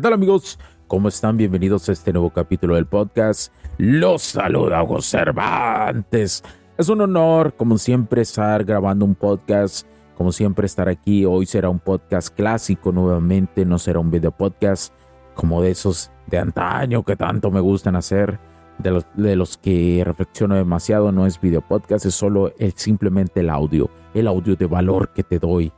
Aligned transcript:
¿Qué 0.00 0.04
tal 0.04 0.14
amigos? 0.14 0.58
¿Cómo 0.86 1.08
están? 1.08 1.36
Bienvenidos 1.36 1.86
a 1.86 1.92
este 1.92 2.10
nuevo 2.10 2.30
capítulo 2.30 2.76
del 2.76 2.86
podcast. 2.86 3.52
Los 3.76 4.22
saluda 4.22 4.82
Hugo 4.82 5.02
Cervantes. 5.02 6.42
Es 6.78 6.88
un 6.88 7.02
honor, 7.02 7.52
como 7.52 7.76
siempre, 7.76 8.22
estar 8.22 8.64
grabando 8.64 9.04
un 9.04 9.14
podcast. 9.14 9.86
Como 10.16 10.32
siempre, 10.32 10.64
estar 10.64 10.88
aquí. 10.88 11.26
Hoy 11.26 11.44
será 11.44 11.68
un 11.68 11.80
podcast 11.80 12.34
clásico 12.34 12.92
nuevamente. 12.92 13.66
No 13.66 13.78
será 13.78 13.98
un 13.98 14.10
video 14.10 14.30
podcast 14.30 14.90
como 15.34 15.60
de 15.60 15.72
esos 15.72 16.10
de 16.28 16.38
antaño 16.38 17.04
que 17.04 17.16
tanto 17.16 17.50
me 17.50 17.60
gustan 17.60 17.94
hacer. 17.94 18.40
De 18.78 18.92
los, 18.92 19.04
de 19.16 19.36
los 19.36 19.58
que 19.58 20.00
reflexiono 20.02 20.54
demasiado. 20.54 21.12
No 21.12 21.26
es 21.26 21.38
video 21.38 21.60
podcast, 21.60 22.06
es 22.06 22.14
solo 22.14 22.54
el, 22.58 22.72
simplemente 22.72 23.40
el 23.40 23.50
audio. 23.50 23.90
El 24.14 24.28
audio 24.28 24.56
de 24.56 24.64
valor 24.64 25.12
que 25.12 25.24
te 25.24 25.38
doy. 25.38 25.70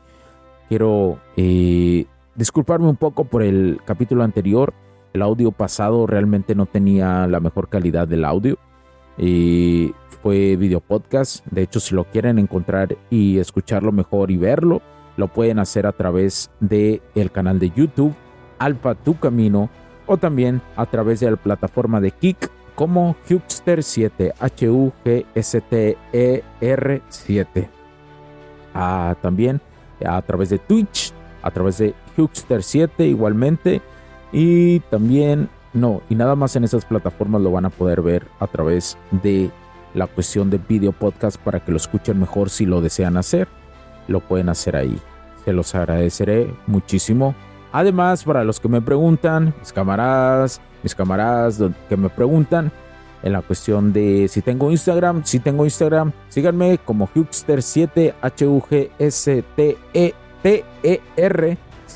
Quiero 0.69 1.19
eh, 1.36 2.07
disculparme 2.35 2.89
un 2.89 2.97
poco 2.97 3.25
por 3.25 3.43
el 3.43 3.81
capítulo 3.85 4.23
anterior. 4.23 4.73
El 5.13 5.23
audio 5.23 5.53
pasado 5.53 6.07
realmente 6.07 6.55
no 6.55 6.67
tenía 6.67 7.27
la 7.27 7.41
mejor 7.41 7.69
calidad 7.69 8.09
del 8.09 8.25
audio. 8.25 8.59
Y 9.19 9.95
fue 10.23 10.57
video 10.57 10.81
podcast. 10.81 11.45
De 11.47 11.63
hecho, 11.63 11.81
si 11.81 11.95
lo 11.95 12.05
quieren 12.05 12.39
encontrar 12.39 12.97
y 13.11 13.39
escucharlo 13.39 13.93
mejor 13.93 14.31
y 14.31 14.37
verlo, 14.37 14.81
lo 15.17 15.29
pueden 15.29 15.59
hacer 15.59 15.87
a 15.87 15.93
través 15.93 16.51
del 16.61 17.03
el 17.15 17.31
canal 17.31 17.59
de 17.59 17.71
YouTube 17.71 18.15
Alfa 18.59 18.95
Tu 18.95 19.19
Camino 19.19 19.69
o 20.07 20.17
también 20.17 20.63
a 20.77 20.87
través 20.87 21.21
de 21.21 21.31
la 21.31 21.37
plataforma 21.37 22.01
de 22.01 22.13
Kik 22.13 22.51
como 22.75 23.17
Hugster7 23.29 24.35
H 24.39 24.71
U 24.71 24.93
G 25.05 25.27
S 25.35 25.61
T 25.61 25.97
E 26.13 26.43
R 26.61 27.03
7. 27.09 27.69
Ah, 28.75 29.15
también 29.21 29.61
a 30.05 30.23
través 30.23 30.49
de 30.51 30.59
Twitch, 30.59 31.13
a 31.43 31.51
través 31.51 31.79
de 31.79 31.95
Hugster7 32.17 33.07
igualmente. 33.07 33.83
Y 34.33 34.81
también, 34.81 35.49
no, 35.73 36.03
y 36.09 36.15
nada 36.15 36.35
más 36.37 36.57
en 36.57 36.65
esas 36.65 36.85
plataformas 36.85 37.43
lo 37.43 37.51
van 37.51 37.67
a 37.67 37.71
poder 37.71 38.03
ver 38.03 38.27
a 38.41 38.47
través 38.47 38.97
de 39.11 39.51
la 39.95 40.07
cuestión 40.07 40.48
de 40.51 40.59
video 40.59 40.92
podcast 40.92 41.36
para 41.39 41.61
que 41.61 41.70
lo 41.70 41.77
escuchen 41.77 42.19
mejor 42.19 42.51
si 42.51 42.67
lo 42.67 42.81
desean 42.81 43.17
hacer. 43.17 43.48
Lo 44.09 44.20
pueden 44.20 44.48
hacer 44.48 44.77
ahí. 44.77 44.98
Se 45.45 45.53
los 45.53 45.75
agradeceré 45.75 46.55
muchísimo. 46.67 47.35
Además, 47.73 48.25
para 48.25 48.45
los 48.45 48.61
que 48.61 48.69
me 48.69 48.81
preguntan, 48.81 49.55
mis 49.59 49.73
camaradas, 49.73 50.61
mis 50.83 50.95
camaradas 50.95 51.59
que 51.89 51.97
me 51.97 52.09
preguntan 52.09 52.70
en 53.23 53.33
la 53.33 53.41
cuestión 53.42 53.92
de 53.92 54.29
si 54.29 54.42
tengo 54.42 54.70
Instagram, 54.70 55.25
si 55.25 55.39
tengo 55.39 55.65
Instagram, 55.65 56.13
síganme 56.29 56.79
como 56.79 57.09
Hugster7, 57.09 58.15
H-U-G-S-T-E-T-E-R 58.20 58.92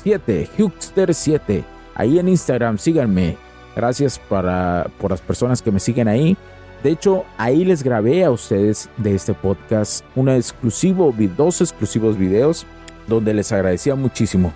7, 0.07 0.49
Hugster 0.57 1.13
7. 1.13 1.65
Ahí 1.93 2.17
en 2.17 2.29
Instagram, 2.29 2.77
síganme. 2.77 3.35
Gracias 3.75 4.17
para, 4.17 4.87
por 5.01 5.11
las 5.11 5.19
personas 5.19 5.61
que 5.61 5.69
me 5.69 5.81
siguen 5.81 6.07
ahí. 6.07 6.37
De 6.81 6.91
hecho, 6.91 7.25
ahí 7.37 7.65
les 7.65 7.83
grabé 7.83 8.23
a 8.23 8.31
ustedes 8.31 8.89
de 8.95 9.13
este 9.13 9.33
podcast 9.33 10.05
un 10.15 10.29
exclusivo, 10.29 11.13
dos 11.35 11.59
exclusivos 11.59 12.17
videos 12.17 12.65
donde 13.05 13.33
les 13.33 13.51
agradecía 13.51 13.95
muchísimo 13.95 14.53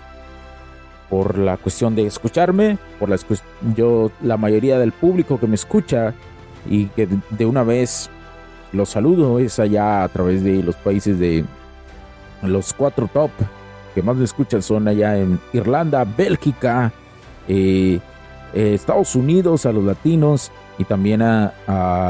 por 1.10 1.36
la 1.36 1.58
cuestión 1.58 1.94
de 1.94 2.06
escucharme, 2.06 2.78
por 2.98 3.10
la, 3.10 3.18
yo, 3.76 4.10
la 4.22 4.38
mayoría 4.38 4.78
del 4.78 4.92
público 4.92 5.38
que 5.38 5.46
me 5.46 5.56
escucha 5.56 6.14
y 6.66 6.86
que 6.86 7.06
de 7.28 7.44
una 7.44 7.62
vez 7.62 8.08
los 8.72 8.88
saludo 8.88 9.38
es 9.38 9.58
allá 9.58 10.02
a 10.02 10.08
través 10.08 10.42
de 10.42 10.62
los 10.62 10.76
países 10.76 11.18
de 11.18 11.44
los 12.42 12.72
cuatro 12.72 13.06
top 13.12 13.30
que 13.94 14.02
más 14.02 14.16
me 14.16 14.24
escuchan 14.24 14.62
son 14.62 14.88
allá 14.88 15.18
en 15.18 15.38
Irlanda, 15.52 16.04
Bélgica, 16.04 16.92
eh, 17.48 18.00
eh, 18.54 18.74
Estados 18.74 19.14
Unidos, 19.14 19.66
a 19.66 19.72
los 19.72 19.84
latinos 19.84 20.50
y 20.78 20.84
también 20.84 21.22
a, 21.22 21.52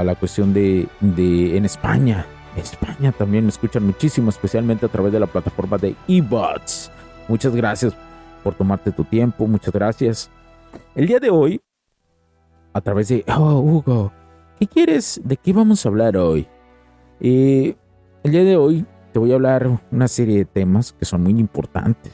la 0.04 0.14
cuestión 0.14 0.52
de, 0.54 0.88
en 1.00 1.64
España. 1.64 2.26
España 2.56 3.12
también 3.12 3.44
me 3.44 3.50
escuchan 3.50 3.84
muchísimo, 3.84 4.28
especialmente 4.28 4.86
a 4.86 4.88
través 4.88 5.12
de 5.12 5.20
la 5.20 5.26
plataforma 5.26 5.78
de 5.78 5.94
eBots. 6.06 6.90
Muchas 7.28 7.54
gracias 7.54 7.94
por 8.42 8.54
tomarte 8.54 8.92
tu 8.92 9.04
tiempo, 9.04 9.46
muchas 9.46 9.72
gracias. 9.72 10.30
El 10.94 11.06
día 11.06 11.18
de 11.18 11.30
hoy, 11.30 11.60
a 12.72 12.80
través 12.80 13.08
de... 13.08 13.24
Oh, 13.28 13.60
Hugo, 13.60 14.12
¿qué 14.58 14.66
quieres? 14.66 15.20
¿De 15.24 15.36
qué 15.36 15.52
vamos 15.52 15.84
a 15.84 15.88
hablar 15.88 16.16
hoy? 16.16 16.46
Eh, 17.20 17.76
el 18.22 18.32
día 18.32 18.44
de 18.44 18.56
hoy 18.56 18.84
te 19.12 19.18
voy 19.18 19.32
a 19.32 19.34
hablar 19.34 19.68
una 19.90 20.08
serie 20.08 20.38
de 20.38 20.44
temas 20.46 20.92
que 20.92 21.04
son 21.04 21.22
muy 21.22 21.38
importantes. 21.38 22.12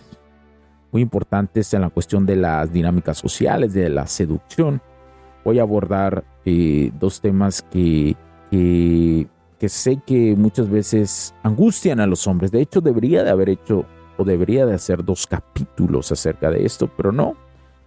Muy 0.91 1.03
importantes 1.03 1.73
en 1.75 1.83
la 1.83 1.91
cuestión 1.91 2.27
de 2.27 2.37
las 2.37 2.73
dinámicas 2.73 3.19
sociales, 3.19 3.73
de 3.73 3.89
la 3.89 4.07
seducción. 4.07 4.83
Voy 5.45 5.61
a 5.61 5.63
abordar 5.63 6.25
eh, 6.45 6.91
dos 6.99 7.21
temas 7.21 7.63
que, 7.63 8.17
que, 8.51 9.29
que 9.59 9.69
sé 9.69 10.01
que 10.05 10.35
muchas 10.37 10.69
veces 10.69 11.35
angustian 11.43 12.01
a 12.01 12.07
los 12.07 12.27
hombres. 12.27 12.51
De 12.51 12.61
hecho, 12.61 12.81
debería 12.81 13.23
de 13.23 13.31
haber 13.31 13.49
hecho 13.49 13.85
o 14.17 14.25
debería 14.25 14.67
de 14.67 14.75
hacer 14.75 15.05
dos 15.05 15.27
capítulos 15.27 16.11
acerca 16.11 16.51
de 16.51 16.67
esto, 16.67 16.91
pero 16.97 17.13
no. 17.13 17.37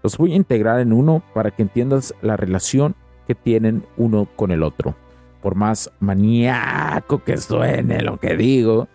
Los 0.04 0.18
voy 0.18 0.34
a 0.34 0.38
integrar 0.38 0.80
en 0.80 0.94
uno 0.94 1.22
para 1.34 1.52
que 1.52 1.64
entiendas 1.64 2.14
la 2.22 2.38
relación 2.38 2.96
que 3.28 3.36
tienen 3.36 3.86
uno 3.98 4.28
con 4.36 4.52
el 4.52 4.64
otro. 4.64 4.96
Por 5.42 5.56
más 5.56 5.92
maníaco 6.00 7.24
que 7.24 7.38
suene 7.38 8.02
lo 8.02 8.18
que 8.18 8.36
digo, 8.36 8.88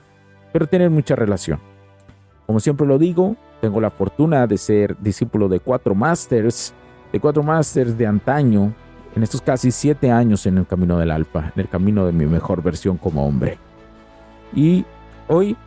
pero 0.56 0.66
tienen 0.66 0.90
mucha 0.90 1.14
relación. 1.14 1.60
Como 2.46 2.60
siempre 2.60 2.86
lo 2.86 2.96
digo, 2.96 3.36
tengo 3.60 3.78
la 3.78 3.90
fortuna 3.90 4.46
de 4.46 4.56
ser 4.56 4.96
discípulo 4.98 5.50
de 5.50 5.60
cuatro 5.60 5.94
masters, 5.94 6.72
de 7.12 7.20
cuatro 7.20 7.42
masters 7.42 7.98
de 7.98 8.06
antaño, 8.06 8.72
en 9.14 9.22
estos 9.22 9.42
casi 9.42 9.70
siete 9.70 10.10
años 10.10 10.46
en 10.46 10.56
el 10.56 10.66
camino 10.66 10.96
del 10.96 11.10
alfa, 11.10 11.52
en 11.54 11.60
el 11.60 11.68
camino 11.68 12.06
de 12.06 12.12
mi 12.12 12.24
mejor 12.24 12.62
versión 12.62 12.96
como 12.96 13.26
hombre. 13.26 13.58
Y 14.54 14.86
hoy, 15.28 15.58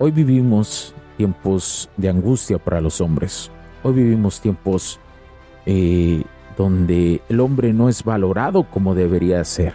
hoy 0.00 0.10
vivimos 0.10 0.96
tiempos 1.16 1.88
de 1.96 2.08
angustia 2.08 2.58
para 2.58 2.80
los 2.80 3.00
hombres. 3.00 3.52
Hoy 3.84 3.92
vivimos 3.92 4.40
tiempos 4.40 4.98
eh, 5.64 6.24
donde 6.56 7.22
el 7.28 7.38
hombre 7.38 7.72
no 7.72 7.88
es 7.88 8.02
valorado 8.02 8.64
como 8.64 8.96
debería 8.96 9.44
ser. 9.44 9.74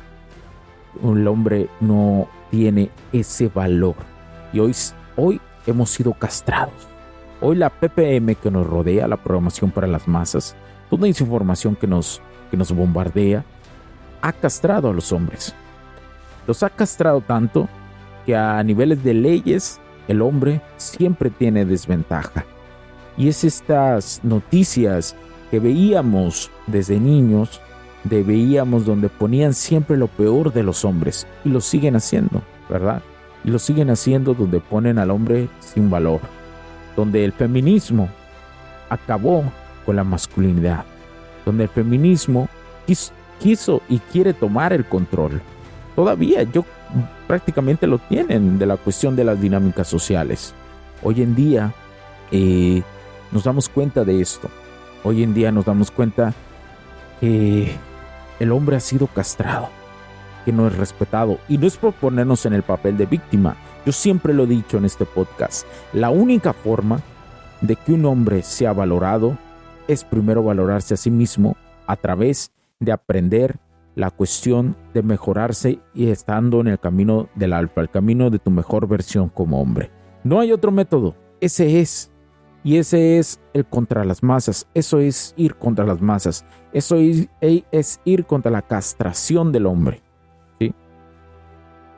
El 1.02 1.30
hombre 1.30 1.70
no 1.80 2.28
tiene 2.52 2.90
ese 3.14 3.48
valor 3.48 3.96
y 4.54 4.60
hoy, 4.60 4.74
hoy 5.18 5.42
hemos 5.66 5.90
sido 5.90 6.14
castrados. 6.14 6.88
Hoy 7.42 7.58
la 7.58 7.70
PPM 7.70 8.36
que 8.36 8.52
nos 8.52 8.66
rodea, 8.66 9.08
la 9.08 9.18
programación 9.18 9.72
para 9.72 9.88
las 9.88 10.08
masas, 10.08 10.56
toda 10.90 11.08
esa 11.08 11.24
información 11.24 11.76
que 11.76 11.88
nos, 11.88 12.22
que 12.50 12.56
nos 12.56 12.72
bombardea, 12.72 13.44
ha 14.22 14.32
castrado 14.32 14.90
a 14.90 14.94
los 14.94 15.12
hombres. 15.12 15.54
Los 16.48 16.64
ha 16.64 16.70
castrado 16.70 17.20
tanto 17.22 17.68
que 18.26 18.36
a 18.36 18.64
niveles 18.64 19.04
de 19.04 19.14
leyes 19.14 19.82
el 20.08 20.22
hombre 20.22 20.62
siempre 20.78 21.30
tiene 21.30 21.66
desventaja. 21.66 22.46
Y 23.18 23.28
es 23.28 23.44
estas 23.44 24.22
noticias 24.24 25.16
que 25.52 25.60
veíamos 25.60 26.50
desde 26.68 27.00
niños, 27.00 27.62
de 28.04 28.24
veíamos 28.24 28.86
donde 28.86 29.10
ponían 29.10 29.54
siempre 29.54 29.98
lo 29.98 30.08
peor 30.08 30.52
de 30.52 30.64
los 30.64 30.84
hombres 30.84 31.28
y 31.44 31.50
lo 31.50 31.62
siguen 31.62 31.96
haciendo, 31.96 32.42
¿verdad? 32.70 33.02
Y 33.44 33.50
lo 33.50 33.60
siguen 33.60 33.90
haciendo 33.90 34.34
donde 34.34 34.60
ponen 34.60 34.98
al 35.00 35.12
hombre 35.12 35.50
sin 35.60 35.90
valor, 35.90 36.22
donde 36.96 37.26
el 37.26 37.34
feminismo 37.34 38.10
acabó 38.90 39.44
con 39.86 39.96
la 39.96 40.04
masculinidad, 40.04 40.86
donde 41.46 41.64
el 41.64 41.70
feminismo 41.70 42.48
quiso, 42.86 43.82
y 43.90 44.00
quiere 44.00 44.34
tomar 44.34 44.72
el 44.72 44.86
control. 44.86 45.42
Todavía 45.96 46.44
yo 46.44 46.64
prácticamente 47.28 47.88
lo 47.88 47.98
tienen 47.98 48.58
de 48.58 48.66
la 48.66 48.78
cuestión 48.78 49.16
de 49.16 49.26
las 49.26 49.42
dinámicas 49.42 49.88
sociales. 49.88 50.54
Hoy 51.02 51.22
en 51.22 51.36
día 51.36 51.74
eh, 52.32 52.82
nos 53.32 53.44
damos 53.44 53.68
cuenta 53.68 54.06
de 54.06 54.22
esto. 54.22 54.50
Hoy 55.04 55.24
en 55.24 55.34
día 55.34 55.52
nos 55.52 55.66
damos 55.66 55.92
cuenta 55.92 56.34
que 57.20 57.76
el 58.40 58.52
hombre 58.52 58.78
ha 58.78 58.80
sido 58.80 59.08
castrado, 59.08 59.70
que 60.44 60.52
no 60.52 60.68
es 60.68 60.78
respetado. 60.78 61.40
Y 61.50 61.58
no 61.58 61.68
es 61.68 61.78
por 61.78 61.94
ponernos 61.94 62.46
en 62.46 62.54
el 62.54 62.64
papel 62.64 62.98
de 62.98 63.06
víctima. 63.06 63.56
Yo 63.86 63.92
siempre 63.92 64.34
lo 64.34 64.44
he 64.44 64.48
dicho 64.48 64.78
en 64.78 64.86
este 64.86 65.06
podcast. 65.06 65.66
La 65.94 66.10
única 66.10 66.54
forma 66.54 67.02
de 67.62 67.76
que 67.76 67.94
un 67.94 68.06
hombre 68.06 68.44
sea 68.44 68.74
valorado 68.74 69.38
es 69.88 70.04
primero 70.04 70.44
valorarse 70.44 70.94
a 70.94 70.98
sí 70.98 71.12
mismo 71.12 71.56
a 71.88 71.96
través 71.96 72.52
de 72.80 72.92
aprender 72.92 73.60
la 73.96 74.10
cuestión 74.10 74.76
de 74.94 75.04
mejorarse 75.04 75.80
y 75.94 76.08
estando 76.08 76.62
en 76.62 76.68
el 76.68 76.80
camino 76.80 77.30
del 77.36 77.54
alfa, 77.54 77.82
el 77.82 77.90
camino 77.90 78.30
de 78.30 78.40
tu 78.40 78.52
mejor 78.52 78.88
versión 78.88 79.30
como 79.30 79.62
hombre. 79.62 79.92
No 80.24 80.40
hay 80.40 80.52
otro 80.52 80.72
método, 80.72 81.16
ese 81.42 81.80
es. 81.80 82.10
Y 82.66 82.78
ese 82.78 83.20
es 83.20 83.42
el 83.54 83.66
contra 83.66 84.06
las 84.06 84.24
masas, 84.24 84.68
eso 84.74 85.00
es 85.00 85.34
ir 85.36 85.56
contra 85.56 85.86
las 85.86 86.02
masas, 86.02 86.46
eso 86.72 86.96
es, 86.96 88.00
ir 88.06 88.26
contra 88.26 88.52
la 88.52 88.62
castración 88.62 89.52
del 89.52 89.66
hombre. 89.66 90.02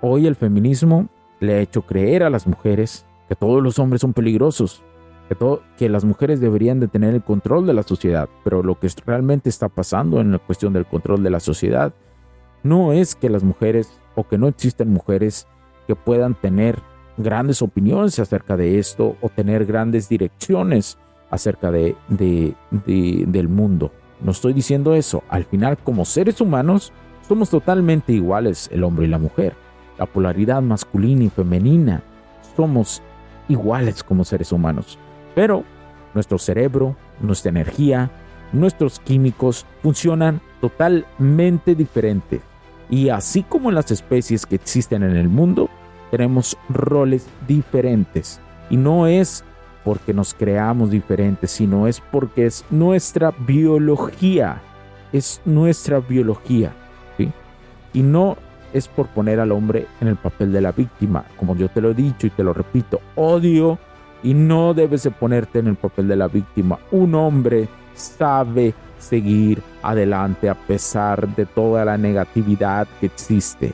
Hoy 0.01 0.27
el 0.27 0.35
feminismo 0.35 1.07
le 1.39 1.55
ha 1.55 1.59
hecho 1.59 1.81
creer 1.81 2.23
a 2.23 2.29
las 2.29 2.47
mujeres 2.47 3.05
que 3.27 3.35
todos 3.35 3.61
los 3.61 3.79
hombres 3.79 4.01
son 4.01 4.13
peligrosos, 4.13 4.83
que, 5.29 5.35
que 5.77 5.89
las 5.89 6.05
mujeres 6.05 6.39
deberían 6.39 6.79
de 6.79 6.87
tener 6.87 7.13
el 7.13 7.23
control 7.23 7.65
de 7.65 7.73
la 7.73 7.83
sociedad, 7.83 8.29
pero 8.43 8.61
lo 8.61 8.79
que 8.79 8.89
realmente 9.05 9.49
está 9.49 9.69
pasando 9.69 10.21
en 10.21 10.31
la 10.31 10.39
cuestión 10.39 10.73
del 10.73 10.85
control 10.85 11.23
de 11.23 11.29
la 11.29 11.39
sociedad 11.39 11.93
no 12.63 12.93
es 12.93 13.15
que 13.15 13.29
las 13.29 13.43
mujeres 13.43 13.99
o 14.15 14.27
que 14.27 14.37
no 14.37 14.47
existen 14.47 14.91
mujeres 14.91 15.47
que 15.87 15.95
puedan 15.95 16.33
tener 16.35 16.79
grandes 17.17 17.61
opiniones 17.61 18.19
acerca 18.19 18.57
de 18.57 18.79
esto 18.79 19.15
o 19.21 19.29
tener 19.29 19.65
grandes 19.65 20.09
direcciones 20.09 20.97
acerca 21.29 21.71
de, 21.71 21.95
del 22.09 23.49
mundo. 23.49 23.91
No 24.21 24.31
estoy 24.31 24.53
diciendo 24.53 24.95
eso. 24.95 25.23
Al 25.29 25.45
final, 25.45 25.77
como 25.77 26.05
seres 26.05 26.41
humanos, 26.41 26.91
somos 27.27 27.49
totalmente 27.49 28.13
iguales 28.13 28.69
el 28.71 28.83
hombre 28.83 29.05
y 29.05 29.09
la 29.09 29.19
mujer. 29.19 29.55
La 29.97 30.05
polaridad 30.05 30.61
masculina 30.61 31.23
y 31.23 31.29
femenina 31.29 32.01
somos 32.55 33.01
iguales 33.47 34.03
como 34.03 34.23
seres 34.23 34.51
humanos. 34.51 34.97
Pero 35.33 35.63
nuestro 36.13 36.37
cerebro, 36.37 36.95
nuestra 37.21 37.49
energía, 37.49 38.11
nuestros 38.51 38.99
químicos 38.99 39.65
funcionan 39.81 40.41
totalmente 40.61 41.75
diferente. 41.75 42.41
Y 42.89 43.09
así 43.09 43.43
como 43.43 43.71
las 43.71 43.91
especies 43.91 44.45
que 44.45 44.55
existen 44.55 45.03
en 45.03 45.15
el 45.15 45.29
mundo, 45.29 45.69
tenemos 46.11 46.57
roles 46.69 47.27
diferentes. 47.47 48.39
Y 48.69 48.77
no 48.77 49.07
es 49.07 49.43
porque 49.83 50.13
nos 50.13 50.33
creamos 50.33 50.89
diferentes, 50.89 51.51
sino 51.51 51.87
es 51.87 51.99
porque 51.99 52.45
es 52.45 52.65
nuestra 52.69 53.31
biología. 53.31 54.61
Es 55.11 55.41
nuestra 55.45 55.99
biología. 55.99 56.73
Y 57.93 58.01
no 58.01 58.37
es 58.75 58.89
por 58.89 59.07
poner 59.07 59.39
al 59.39 59.53
hombre 59.53 59.87
en 60.01 60.09
el 60.09 60.17
papel 60.17 60.51
de 60.51 60.59
la 60.59 60.73
víctima. 60.73 61.23
Como 61.37 61.55
yo 61.55 61.69
te 61.69 61.79
lo 61.79 61.91
he 61.91 61.93
dicho 61.93 62.27
y 62.27 62.29
te 62.29 62.43
lo 62.43 62.51
repito, 62.51 62.99
odio 63.15 63.79
y 64.21 64.33
no 64.33 64.73
debes 64.73 65.03
de 65.03 65.11
ponerte 65.11 65.59
en 65.59 65.67
el 65.67 65.75
papel 65.77 66.09
de 66.09 66.17
la 66.17 66.27
víctima. 66.27 66.77
Un 66.91 67.15
hombre 67.15 67.69
sabe 67.93 68.73
seguir 68.99 69.61
adelante 69.81 70.49
a 70.49 70.55
pesar 70.55 71.25
de 71.35 71.45
toda 71.45 71.85
la 71.85 71.97
negatividad 71.97 72.85
que 72.99 73.05
existe. 73.05 73.71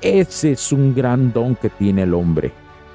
Ese 0.00 0.52
es 0.52 0.72
un 0.72 0.94
gran 0.94 1.30
don 1.30 1.54
que 1.54 1.68
tiene 1.68 2.04
el 2.04 2.14
hombre. 2.14 2.50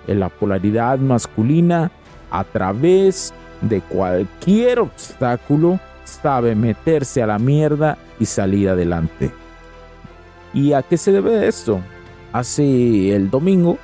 En 0.08 0.20
la 0.20 0.30
polaridad 0.30 0.98
masculina, 0.98 1.92
a 2.32 2.44
través 2.46 3.32
de 3.62 3.82
cualquier 3.82 4.80
obstáculo, 4.80 5.80
sabe 6.04 6.56
meterse 6.56 7.22
a 7.22 7.28
la 7.28 7.38
mierda 7.38 7.98
y 8.20 8.26
salir 8.26 8.70
adelante. 8.70 9.43
¿Y 10.54 10.74
a 10.74 10.84
qué 10.84 10.98
se 10.98 11.12
debe 11.12 11.48
esto? 11.48 11.82
Hace 12.32 13.16
el 13.16 13.30
domingo, 13.30 13.78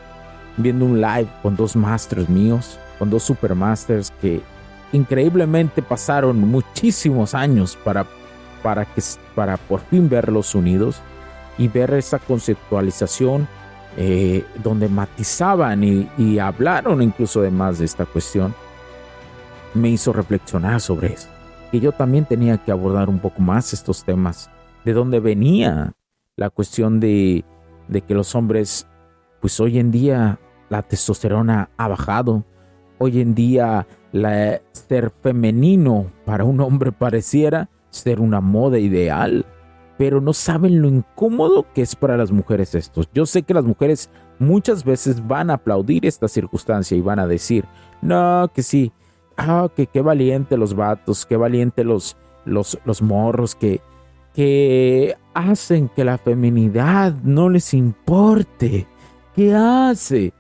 viendo 0.58 0.86
un 0.86 1.02
live 1.02 1.28
con 1.42 1.56
dos 1.56 1.76
masters 1.76 2.30
míos, 2.30 2.80
con 3.00 3.10
dos 3.10 3.24
Supermasters 3.24 4.12
que 4.22 4.42
increíblemente 4.92 5.82
pasaron 5.82 6.40
muchísimos 6.40 7.34
años 7.34 7.78
para, 7.84 8.06
para, 8.62 8.86
que, 8.86 9.02
para 9.36 9.58
por 9.58 9.80
fin 9.82 10.10
verlos 10.10 10.54
unidos 10.54 11.02
y 11.58 11.68
ver 11.68 11.94
esa 11.94 12.20
conceptualización 12.20 13.48
eh, 13.98 14.46
donde 14.64 14.88
matizaban 14.88 15.84
y, 15.84 16.10
y, 16.18 16.40
hablaron 16.40 17.02
incluso 17.02 17.42
de 17.42 17.52
más 17.52 17.80
de 17.80 17.86
esta 17.86 18.06
cuestión, 18.06 18.54
me 19.74 19.90
hizo 19.90 20.14
reflexionar 20.14 20.80
sobre 20.80 21.14
eso. 21.14 21.28
Que 21.72 21.80
yo 21.80 21.92
también 21.92 22.26
tenía 22.26 22.58
que 22.58 22.72
abordar 22.72 23.10
un 23.10 23.20
poco 23.20 23.42
más 23.42 23.74
estos 23.74 24.04
temas, 24.04 24.50
de 24.86 24.94
dónde 24.94 25.20
venía 25.20 25.94
la 26.40 26.50
cuestión 26.50 27.02
de, 27.02 27.44
de 27.90 28.02
que 28.02 28.14
los 28.14 28.34
hombres, 28.34 28.88
pues 29.42 29.60
hoy 29.60 29.78
en 29.78 29.92
día 29.92 30.40
la 30.70 30.84
testosterona 30.84 31.70
ha 31.76 31.90
bajado, 31.90 32.46
hoy 32.98 33.20
en 33.20 33.36
día 33.36 33.86
la, 34.14 34.62
ser 34.72 35.12
femenino 35.22 36.06
para 36.26 36.46
un 36.46 36.62
hombre 36.62 36.94
pareciera 36.94 37.70
ser 37.90 38.22
una 38.22 38.40
moda 38.40 38.80
ideal, 38.80 39.46
pero 39.98 40.22
no 40.22 40.32
saben 40.32 40.82
lo 40.82 40.88
incómodo 40.88 41.66
que 41.74 41.82
es 41.82 41.98
para 41.98 42.16
las 42.16 42.32
mujeres 42.32 42.74
esto. 42.74 43.02
Yo 43.14 43.26
sé 43.26 43.44
que 43.44 43.54
las 43.54 43.66
mujeres 43.66 44.10
muchas 44.40 44.86
veces 44.86 45.28
van 45.28 45.50
a 45.50 45.56
aplaudir 45.56 46.06
esta 46.06 46.30
circunstancia 46.30 46.96
y 46.96 47.02
van 47.02 47.20
a 47.20 47.28
decir, 47.28 47.66
no, 48.02 48.50
que 48.54 48.64
sí, 48.64 48.94
ah, 49.36 49.68
que 49.76 49.88
qué 49.88 50.00
valiente 50.00 50.56
los 50.56 50.74
vatos, 50.74 51.26
qué 51.26 51.36
valiente 51.36 51.84
los, 51.84 52.16
los, 52.46 52.80
los 52.86 53.02
morros 53.02 53.56
que, 53.56 53.82
que 54.34 55.16
hacen 55.34 55.90
que 55.90 56.04
la 56.04 56.18
feminidad 56.18 57.14
no 57.24 57.50
les 57.50 57.74
importe. 57.74 58.88
¿Qué 59.36 59.54
hace? 59.54 60.34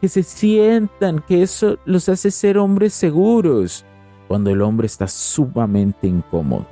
que 0.00 0.08
se 0.08 0.22
sientan 0.22 1.20
que 1.26 1.42
eso 1.42 1.78
los 1.84 2.08
hace 2.08 2.30
ser 2.30 2.58
hombres 2.58 2.92
seguros 2.92 3.84
cuando 4.28 4.50
el 4.50 4.62
hombre 4.62 4.86
está 4.86 5.08
sumamente 5.08 6.06
incómodo. 6.06 6.66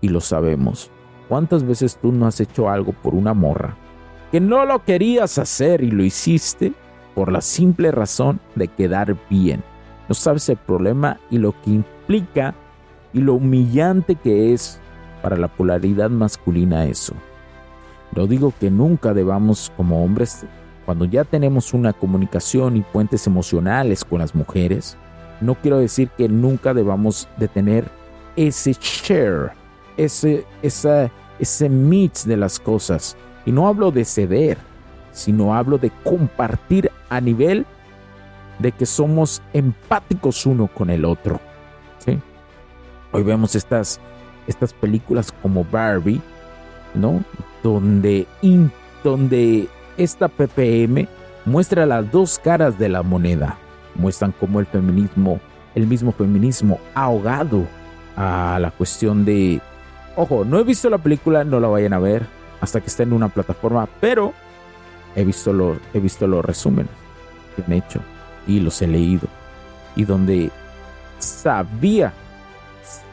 Y 0.00 0.08
lo 0.08 0.20
sabemos. 0.20 0.90
¿Cuántas 1.28 1.64
veces 1.64 1.96
tú 1.96 2.12
no 2.12 2.26
has 2.26 2.40
hecho 2.40 2.68
algo 2.68 2.92
por 2.92 3.14
una 3.14 3.32
morra 3.32 3.76
que 4.30 4.40
no 4.40 4.64
lo 4.64 4.84
querías 4.84 5.38
hacer 5.38 5.82
y 5.82 5.90
lo 5.90 6.04
hiciste 6.04 6.72
por 7.14 7.30
la 7.30 7.40
simple 7.40 7.90
razón 7.90 8.40
de 8.54 8.68
quedar 8.68 9.16
bien? 9.30 9.62
No 10.08 10.14
sabes 10.14 10.48
el 10.48 10.56
problema 10.56 11.18
y 11.30 11.38
lo 11.38 11.52
que 11.62 11.70
implica 11.70 12.54
y 13.14 13.20
lo 13.20 13.34
humillante 13.34 14.16
que 14.16 14.52
es 14.52 14.80
para 15.22 15.36
la 15.36 15.48
polaridad 15.48 16.10
masculina 16.10 16.86
eso. 16.86 17.14
No 18.14 18.26
digo 18.26 18.52
que 18.58 18.70
nunca 18.70 19.14
debamos 19.14 19.72
como 19.76 20.04
hombres 20.04 20.44
cuando 20.84 21.04
ya 21.04 21.24
tenemos 21.24 21.72
una 21.74 21.92
comunicación 21.92 22.76
y 22.76 22.82
puentes 22.82 23.26
emocionales 23.26 24.04
con 24.04 24.18
las 24.18 24.34
mujeres, 24.34 24.96
no 25.40 25.54
quiero 25.54 25.78
decir 25.78 26.08
que 26.10 26.28
nunca 26.28 26.74
debamos 26.74 27.28
de 27.36 27.48
tener 27.48 27.88
ese 28.36 28.72
share, 28.72 29.52
ese, 29.96 30.44
esa, 30.62 31.10
ese 31.38 31.68
mix 31.68 32.26
de 32.26 32.36
las 32.36 32.58
cosas. 32.58 33.16
Y 33.46 33.52
no 33.52 33.66
hablo 33.66 33.90
de 33.90 34.04
ceder, 34.04 34.58
sino 35.12 35.54
hablo 35.54 35.78
de 35.78 35.90
compartir 36.04 36.90
a 37.08 37.20
nivel 37.20 37.66
de 38.58 38.72
que 38.72 38.86
somos 38.86 39.42
empáticos 39.52 40.46
uno 40.46 40.68
con 40.68 40.90
el 40.90 41.04
otro. 41.04 41.40
Hoy 43.14 43.22
vemos 43.24 43.54
estas, 43.54 44.00
estas 44.46 44.72
películas 44.72 45.32
como 45.42 45.64
Barbie, 45.64 46.20
¿no? 46.94 47.22
Donde, 47.62 48.26
donde 49.04 49.68
esta 49.96 50.28
PPM 50.28 51.08
muestra 51.44 51.86
las 51.86 52.10
dos 52.10 52.38
caras 52.38 52.78
de 52.78 52.88
la 52.88 53.02
moneda. 53.02 53.56
Muestran 53.94 54.32
cómo 54.32 54.60
el 54.60 54.66
feminismo, 54.66 55.40
el 55.74 55.86
mismo 55.86 56.12
feminismo, 56.12 56.78
ha 56.94 57.04
ahogado 57.04 57.66
a 58.16 58.58
la 58.60 58.70
cuestión 58.70 59.24
de... 59.24 59.60
Ojo, 60.16 60.44
no 60.44 60.58
he 60.58 60.64
visto 60.64 60.90
la 60.90 60.98
película, 60.98 61.44
no 61.44 61.60
la 61.60 61.68
vayan 61.68 61.92
a 61.92 61.98
ver 61.98 62.26
hasta 62.60 62.80
que 62.80 62.86
esté 62.86 63.02
en 63.02 63.12
una 63.12 63.28
plataforma, 63.28 63.88
pero 64.00 64.32
he 65.16 65.24
visto, 65.24 65.52
lo, 65.52 65.78
he 65.92 66.00
visto 66.00 66.26
los 66.26 66.44
resúmenes 66.44 66.92
que 67.56 67.62
han 67.62 67.72
hecho 67.72 68.00
y 68.46 68.60
los 68.60 68.80
he 68.82 68.86
leído. 68.86 69.28
Y 69.96 70.04
donde 70.04 70.50
sabía, 71.18 72.12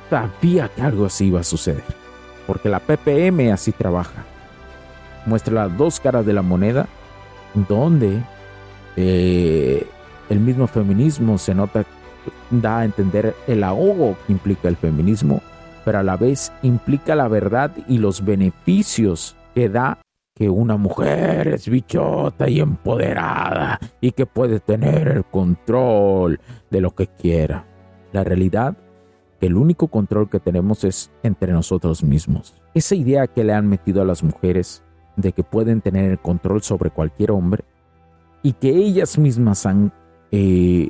sabía 0.10 0.70
que 0.70 0.82
algo 0.82 1.06
así 1.06 1.28
iba 1.28 1.40
a 1.40 1.44
suceder. 1.44 1.84
Porque 2.48 2.70
la 2.70 2.80
PPM 2.80 3.52
así 3.52 3.72
trabaja 3.72 4.26
muestra 5.26 5.54
las 5.54 5.78
dos 5.78 6.00
caras 6.00 6.26
de 6.26 6.34
la 6.34 6.42
moneda, 6.42 6.88
donde 7.68 8.22
eh, 8.96 9.88
el 10.30 10.40
mismo 10.40 10.68
feminismo 10.68 11.38
se 11.38 11.56
nota, 11.56 11.86
da 12.50 12.80
a 12.80 12.86
entender 12.86 13.36
el 13.48 13.64
ahogo 13.64 14.18
que 14.26 14.34
implica 14.34 14.68
el 14.68 14.76
feminismo, 14.76 15.42
pero 15.86 16.00
a 16.00 16.04
la 16.04 16.18
vez 16.18 16.52
implica 16.62 17.16
la 17.16 17.28
verdad 17.28 17.72
y 17.88 17.98
los 17.98 18.26
beneficios 18.26 19.36
que 19.56 19.70
da 19.70 20.00
que 20.36 20.50
una 20.50 20.78
mujer 20.78 21.50
es 21.50 21.68
bichota 21.68 22.50
y 22.50 22.60
empoderada 22.60 23.80
y 24.00 24.12
que 24.12 24.26
puede 24.26 24.60
tener 24.60 25.08
el 25.10 25.26
control 25.26 26.40
de 26.70 26.82
lo 26.82 26.96
que 26.96 27.08
quiera. 27.08 27.66
La 28.14 28.24
realidad 28.24 28.78
que 29.40 29.48
el 29.48 29.56
único 29.56 29.88
control 29.88 30.30
que 30.30 30.40
tenemos 30.40 30.84
es 30.84 31.12
entre 31.24 31.54
nosotros 31.54 32.04
mismos. 32.04 32.54
Esa 32.74 32.96
idea 32.96 33.28
que 33.28 33.44
le 33.44 33.54
han 33.54 33.68
metido 33.68 34.02
a 34.02 34.06
las 34.06 34.24
mujeres 34.24 34.84
de 35.16 35.32
que 35.32 35.44
pueden 35.44 35.82
tener 35.82 36.12
el 36.12 36.20
control 36.20 36.62
sobre 36.62 36.90
cualquier 36.90 37.32
hombre 37.32 37.64
y 38.44 38.54
que 38.54 38.70
ellas 38.70 39.18
mismas 39.18 39.66
han 39.66 39.92
eh, 40.32 40.90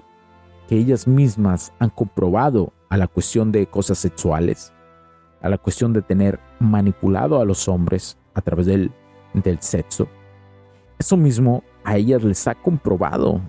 que 0.68 0.76
ellas 0.76 1.08
mismas 1.08 1.74
han 1.80 1.90
comprobado 1.90 2.74
a 2.90 2.98
la 2.98 3.08
cuestión 3.08 3.52
de 3.52 3.66
cosas 3.66 3.98
sexuales, 3.98 4.72
a 5.42 5.50
la 5.50 5.58
cuestión 5.58 5.94
de 5.94 6.04
tener 6.04 6.40
manipulado 6.60 7.42
a 7.42 7.46
los 7.46 7.68
hombres 7.68 8.20
a 8.36 8.42
través 8.42 8.68
del, 8.68 8.92
del 9.34 9.60
sexo. 9.62 10.08
Eso 11.00 11.18
mismo 11.18 11.64
a 11.84 11.98
ellas 11.98 12.24
les 12.24 12.48
ha 12.48 12.54
comprobado 12.54 13.42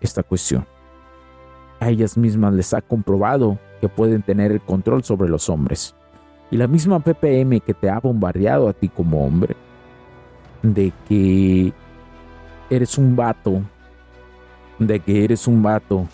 esta 0.00 0.24
cuestión. 0.24 0.66
A 1.78 1.90
ellas 1.90 2.16
mismas 2.16 2.52
les 2.54 2.74
ha 2.74 2.80
comprobado 2.80 3.58
que 3.84 3.88
pueden 3.90 4.22
tener 4.22 4.50
el 4.50 4.62
control 4.62 5.04
sobre 5.04 5.28
los 5.28 5.50
hombres. 5.50 5.94
Y 6.50 6.56
la 6.56 6.66
misma 6.66 7.00
PPM 7.00 7.60
que 7.60 7.74
te 7.74 7.90
ha 7.90 8.00
bombardeado 8.00 8.66
a 8.66 8.72
ti 8.72 8.88
como 8.88 9.26
hombre, 9.26 9.56
de 10.62 10.90
que 11.06 11.70
eres 12.70 12.96
un 12.96 13.14
vato, 13.14 13.60
de 14.78 15.00
que 15.00 15.22
eres 15.22 15.46
un 15.46 15.62
vato 15.62 16.06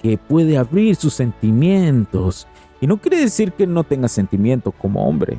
que 0.00 0.16
puede 0.16 0.56
abrir 0.56 0.96
sus 0.96 1.12
sentimientos. 1.12 2.46
Y 2.80 2.86
no 2.86 2.96
quiere 2.96 3.18
decir 3.18 3.52
que 3.52 3.66
no 3.66 3.84
tenga 3.84 4.08
sentimiento 4.08 4.72
como 4.72 5.06
hombre. 5.06 5.38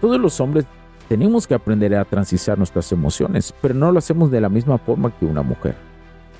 Todos 0.00 0.18
los 0.18 0.40
hombres 0.40 0.64
tenemos 1.06 1.46
que 1.46 1.54
aprender 1.54 1.94
a 1.96 2.06
transitar 2.06 2.56
nuestras 2.56 2.90
emociones, 2.92 3.54
pero 3.60 3.74
no 3.74 3.92
lo 3.92 3.98
hacemos 3.98 4.30
de 4.30 4.40
la 4.40 4.48
misma 4.48 4.78
forma 4.78 5.12
que 5.18 5.26
una 5.26 5.42
mujer. 5.42 5.74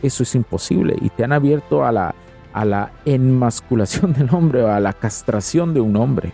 Eso 0.02 0.22
es 0.22 0.34
imposible 0.34 0.96
y 1.02 1.10
te 1.10 1.22
han 1.22 1.32
abierto 1.32 1.84
a 1.84 1.92
la, 1.92 2.14
a 2.52 2.64
la 2.64 2.92
enmasculación 3.04 4.12
del 4.12 4.28
hombre 4.32 4.62
o 4.62 4.71
a 4.71 4.80
la 4.80 4.92
castración 4.92 5.75
de 5.75 5.80
un 5.80 5.97
hombre. 5.97 6.32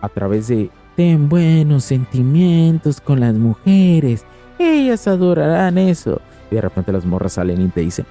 A 0.00 0.08
través 0.10 0.48
de 0.48 0.70
ten 0.96 1.30
buenos 1.30 1.84
sentimientos 1.84 3.00
con 3.00 3.20
las 3.20 3.32
mujeres, 3.32 4.26
ellas 4.58 5.08
adorarán 5.08 5.78
eso. 5.78 6.20
Y 6.50 6.56
de 6.56 6.60
repente 6.60 6.92
las 6.92 7.06
morras 7.06 7.32
salen 7.32 7.62
y 7.62 7.68
te 7.68 7.80
dicen, 7.80 8.04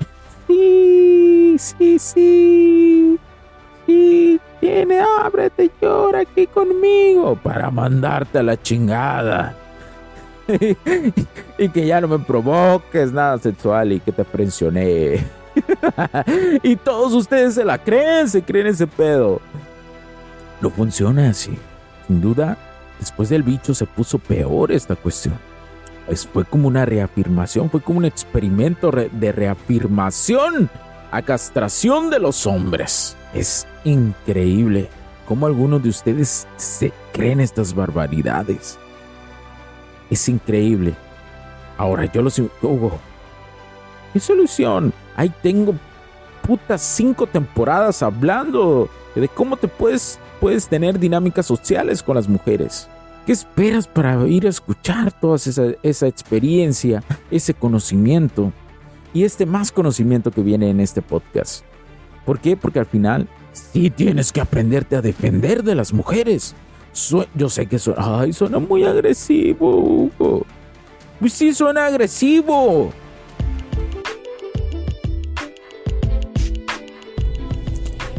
sí, 0.48 1.56
sí, 1.60 2.00
sí, 2.00 3.20
sí, 3.86 4.42
tiene 4.60 5.02
hambre, 5.02 5.52
te 5.52 5.70
llora 5.80 6.22
aquí 6.22 6.48
conmigo 6.48 7.36
para 7.36 7.70
mandarte 7.70 8.40
a 8.40 8.44
la 8.44 8.60
chingada. 8.60 9.56
y 11.58 11.70
que 11.70 11.86
ya 11.86 12.02
no 12.02 12.08
me 12.08 12.20
provoques 12.20 13.12
nada 13.12 13.38
sexual 13.38 13.92
y 13.92 14.00
que 14.00 14.12
te 14.12 14.26
presioné. 14.26 15.43
y 16.64 16.76
todos 16.76 17.14
ustedes 17.14 17.56
se 17.56 17.66
la 17.66 17.78
creen, 17.78 18.30
se 18.30 18.44
creen 18.44 18.68
ese 18.68 18.88
pedo. 18.88 19.42
No 20.62 20.70
funciona 20.70 21.30
así. 21.30 21.58
Sin 22.08 22.22
duda, 22.22 22.58
después 23.00 23.30
del 23.30 23.44
bicho 23.44 23.74
se 23.74 23.86
puso 23.86 24.20
peor 24.20 24.72
esta 24.72 24.96
cuestión 24.96 25.34
fue 26.32 26.46
como 26.46 26.68
una 26.68 26.86
reafirmación, 26.86 27.70
fue 27.70 27.82
como 27.82 28.00
un 28.00 28.06
experimento 28.06 28.92
de 28.92 29.32
reafirmación 29.32 30.70
a 31.12 31.22
castración 31.22 32.10
de 32.10 32.20
los 32.20 32.46
hombres. 32.46 33.16
Es 33.34 33.68
increíble 33.84 34.90
cómo 35.28 35.46
algunos 35.46 35.82
de 35.82 35.90
ustedes 35.90 36.48
se 36.58 36.92
creen 37.14 37.40
estas 37.40 37.74
barbaridades. 37.74 38.78
Es 40.10 40.28
increíble. 40.30 40.94
Ahora 41.78 42.06
yo 42.06 42.22
los 42.22 42.38
Hugo. 42.38 43.00
¿Qué 44.12 44.20
solución? 44.20 44.94
Ahí 45.16 45.32
tengo 45.42 45.76
putas 46.46 46.82
cinco 46.82 47.28
temporadas 47.28 48.04
hablando 48.04 48.90
de 49.16 49.28
cómo 49.30 49.58
te 49.58 49.68
puedes, 49.68 50.20
puedes 50.40 50.68
tener 50.68 51.00
dinámicas 51.00 51.46
sociales 51.46 52.04
con 52.04 52.16
las 52.16 52.28
mujeres. 52.28 52.90
¿Qué 53.26 53.32
esperas 53.32 53.88
para 53.88 54.26
ir 54.28 54.46
a 54.46 54.50
escuchar 54.50 55.18
toda 55.18 55.38
esa, 55.38 55.68
esa 55.82 56.08
experiencia, 56.08 57.04
ese 57.32 57.54
conocimiento 57.54 58.52
y 59.14 59.24
este 59.24 59.46
más 59.46 59.72
conocimiento 59.72 60.32
que 60.32 60.42
viene 60.42 60.70
en 60.70 60.80
este 60.80 61.02
podcast? 61.02 61.64
¿Por 62.26 62.40
qué? 62.40 62.58
Porque 62.58 62.80
al 62.80 62.86
final 62.86 63.28
sí 63.54 63.90
tienes 63.90 64.32
que 64.32 64.42
aprenderte 64.42 64.96
a 64.96 65.02
defender 65.02 65.64
de 65.64 65.76
las 65.76 65.94
mujeres. 65.94 66.56
yo 67.36 67.50
sé 67.50 67.68
que 67.68 67.80
suena, 67.80 68.20
ay, 68.20 68.34
suena 68.34 68.60
muy 68.60 68.84
agresivo, 68.84 69.78
Hugo. 69.78 70.46
Pues 71.20 71.34
sí, 71.34 71.54
suena 71.54 71.86
agresivo. 71.86 72.92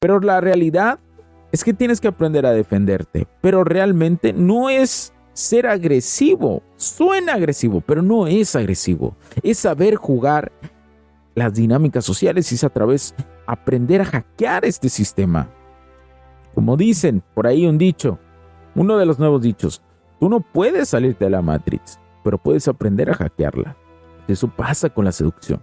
Pero 0.00 0.20
la 0.20 0.40
realidad 0.40 0.98
es 1.52 1.64
que 1.64 1.74
tienes 1.74 2.00
que 2.00 2.08
aprender 2.08 2.46
a 2.46 2.52
defenderte. 2.52 3.26
Pero 3.40 3.64
realmente 3.64 4.32
no 4.32 4.70
es 4.70 5.12
ser 5.32 5.66
agresivo. 5.66 6.62
Suena 6.76 7.34
agresivo, 7.34 7.80
pero 7.80 8.02
no 8.02 8.26
es 8.26 8.56
agresivo. 8.56 9.16
Es 9.42 9.58
saber 9.58 9.96
jugar 9.96 10.52
las 11.34 11.54
dinámicas 11.54 12.04
sociales 12.04 12.50
y 12.50 12.54
es 12.54 12.64
a 12.64 12.70
través 12.70 13.14
aprender 13.46 14.00
a 14.00 14.06
hackear 14.06 14.64
este 14.64 14.88
sistema. 14.88 15.50
Como 16.54 16.76
dicen 16.76 17.22
por 17.34 17.46
ahí 17.46 17.66
un 17.66 17.76
dicho, 17.76 18.18
uno 18.74 18.96
de 18.96 19.06
los 19.06 19.18
nuevos 19.18 19.42
dichos, 19.42 19.82
tú 20.18 20.28
no 20.28 20.40
puedes 20.40 20.88
salirte 20.88 21.26
de 21.26 21.30
la 21.30 21.42
Matrix, 21.42 22.00
pero 22.24 22.38
puedes 22.38 22.66
aprender 22.68 23.10
a 23.10 23.14
hackearla. 23.14 23.76
Eso 24.26 24.48
pasa 24.48 24.88
con 24.88 25.04
la 25.04 25.12
seducción. 25.12 25.60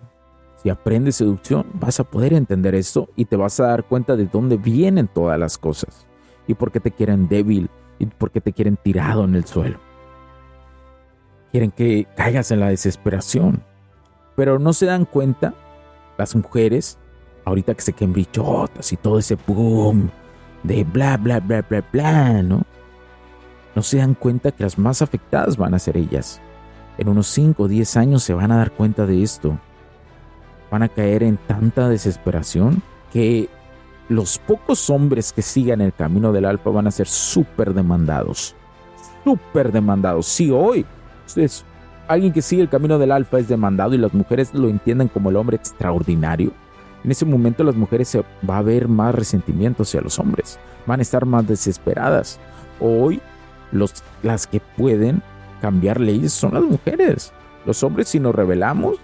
Si 0.63 0.69
aprendes 0.69 1.17
seducción, 1.17 1.65
vas 1.73 1.99
a 1.99 2.05
poder 2.05 2.31
entender 2.31 2.73
esto 2.73 3.09
y 3.17 3.25
te 3.25 3.35
vas 3.35 3.59
a 3.59 3.67
dar 3.67 3.83
cuenta 3.83 4.15
de 4.15 4.27
dónde 4.27 4.55
vienen 4.55 5.09
todas 5.09 5.37
las 5.37 5.57
cosas 5.57 6.07
y 6.47 6.53
por 6.53 6.71
qué 6.71 6.79
te 6.79 6.91
quieren 6.91 7.27
débil 7.27 7.69
y 7.99 8.05
por 8.05 8.31
qué 8.31 8.39
te 8.39 8.53
quieren 8.53 8.77
tirado 8.77 9.25
en 9.25 9.35
el 9.35 9.43
suelo. 9.43 9.77
Quieren 11.51 11.69
que 11.69 12.07
caigas 12.15 12.49
en 12.51 12.61
la 12.61 12.69
desesperación, 12.69 13.61
pero 14.37 14.57
no 14.57 14.71
se 14.71 14.85
dan 14.85 15.03
cuenta 15.03 15.53
las 16.17 16.33
mujeres, 16.33 16.97
ahorita 17.43 17.73
que 17.73 17.81
se 17.81 17.91
queden 17.91 18.13
bichotas 18.13 18.93
y 18.93 18.95
todo 18.95 19.19
ese 19.19 19.37
boom 19.45 20.09
de 20.63 20.85
bla, 20.85 21.17
bla, 21.17 21.41
bla, 21.41 21.61
bla, 21.61 21.83
bla, 21.91 22.41
¿no? 22.41 22.63
No 23.75 23.81
se 23.81 23.97
dan 23.97 24.13
cuenta 24.13 24.51
que 24.53 24.63
las 24.63 24.77
más 24.77 25.01
afectadas 25.01 25.57
van 25.57 25.73
a 25.73 25.79
ser 25.79 25.97
ellas. 25.97 26.39
En 26.97 27.09
unos 27.09 27.27
5 27.27 27.63
o 27.63 27.67
10 27.67 27.97
años 27.97 28.23
se 28.23 28.33
van 28.33 28.51
a 28.53 28.57
dar 28.57 28.71
cuenta 28.71 29.05
de 29.05 29.23
esto. 29.23 29.59
Van 30.73 30.81
a 30.81 30.89
caer 30.89 31.21
en 31.21 31.37
tanta 31.37 31.87
desesperación 31.87 32.81
que 33.11 33.47
los 34.09 34.39
pocos 34.39 34.89
hombres 34.89 35.31
que 35.31 35.43
sigan 35.43 35.81
el 35.81 35.93
camino 35.93 36.31
del 36.33 36.45
alfa 36.45 36.71
van 36.71 36.87
a 36.87 36.91
ser 36.91 37.07
súper 37.07 37.75
demandados. 37.75 38.55
Súper 39.23 39.71
demandados. 39.71 40.25
Si 40.25 40.49
hoy 40.49 40.83
ustedes, 41.27 41.63
alguien 42.07 42.33
que 42.33 42.41
sigue 42.41 42.63
el 42.63 42.69
camino 42.69 42.97
del 42.97 43.11
alfa 43.11 43.37
es 43.37 43.47
demandado 43.47 43.93
y 43.93 43.99
las 43.99 44.15
mujeres 44.15 44.51
lo 44.55 44.67
entienden 44.67 45.09
como 45.09 45.29
el 45.29 45.35
hombre 45.35 45.57
extraordinario, 45.57 46.51
en 47.03 47.11
ese 47.11 47.25
momento 47.25 47.63
las 47.63 47.75
mujeres 47.75 48.07
se 48.07 48.23
va 48.49 48.57
a 48.57 48.63
ver 48.63 48.87
más 48.87 49.13
resentimiento 49.13 49.83
hacia 49.83 50.01
los 50.01 50.17
hombres, 50.17 50.57
van 50.87 51.01
a 51.01 51.03
estar 51.03 51.27
más 51.27 51.45
desesperadas. 51.45 52.39
Hoy 52.79 53.21
los, 53.71 53.93
las 54.23 54.47
que 54.47 54.59
pueden 54.59 55.21
cambiar 55.61 55.99
leyes 55.99 56.33
son 56.33 56.55
las 56.55 56.63
mujeres. 56.63 57.31
Los 57.63 57.83
hombres 57.83 58.09
si 58.09 58.19
nos 58.19 58.33
rebelamos, 58.33 58.95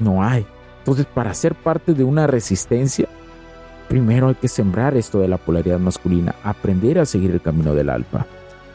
no 0.00 0.24
hay. 0.24 0.46
Entonces 0.86 1.06
para 1.12 1.34
ser 1.34 1.56
parte 1.56 1.94
de 1.94 2.04
una 2.04 2.28
resistencia, 2.28 3.08
primero 3.88 4.28
hay 4.28 4.36
que 4.36 4.46
sembrar 4.46 4.96
esto 4.96 5.18
de 5.18 5.26
la 5.26 5.36
polaridad 5.36 5.80
masculina, 5.80 6.36
aprender 6.44 7.00
a 7.00 7.06
seguir 7.06 7.32
el 7.32 7.40
camino 7.40 7.74
del 7.74 7.90
alfa. 7.90 8.24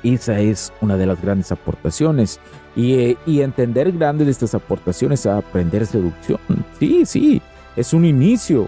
Esa 0.03 0.37
es 0.41 0.73
una 0.81 0.97
de 0.97 1.05
las 1.05 1.21
grandes 1.21 1.53
aportaciones. 1.53 2.41
Y, 2.75 2.95
eh, 2.95 3.17
entender 3.25 3.93
grandes 3.93 4.27
de 4.27 4.31
estas 4.31 4.53
aportaciones 4.53 5.25
a 5.25 5.37
aprender 5.37 5.85
seducción. 5.85 6.39
Sí, 6.77 7.05
sí, 7.05 7.41
es 7.77 7.93
un 7.93 8.03
inicio, 8.03 8.67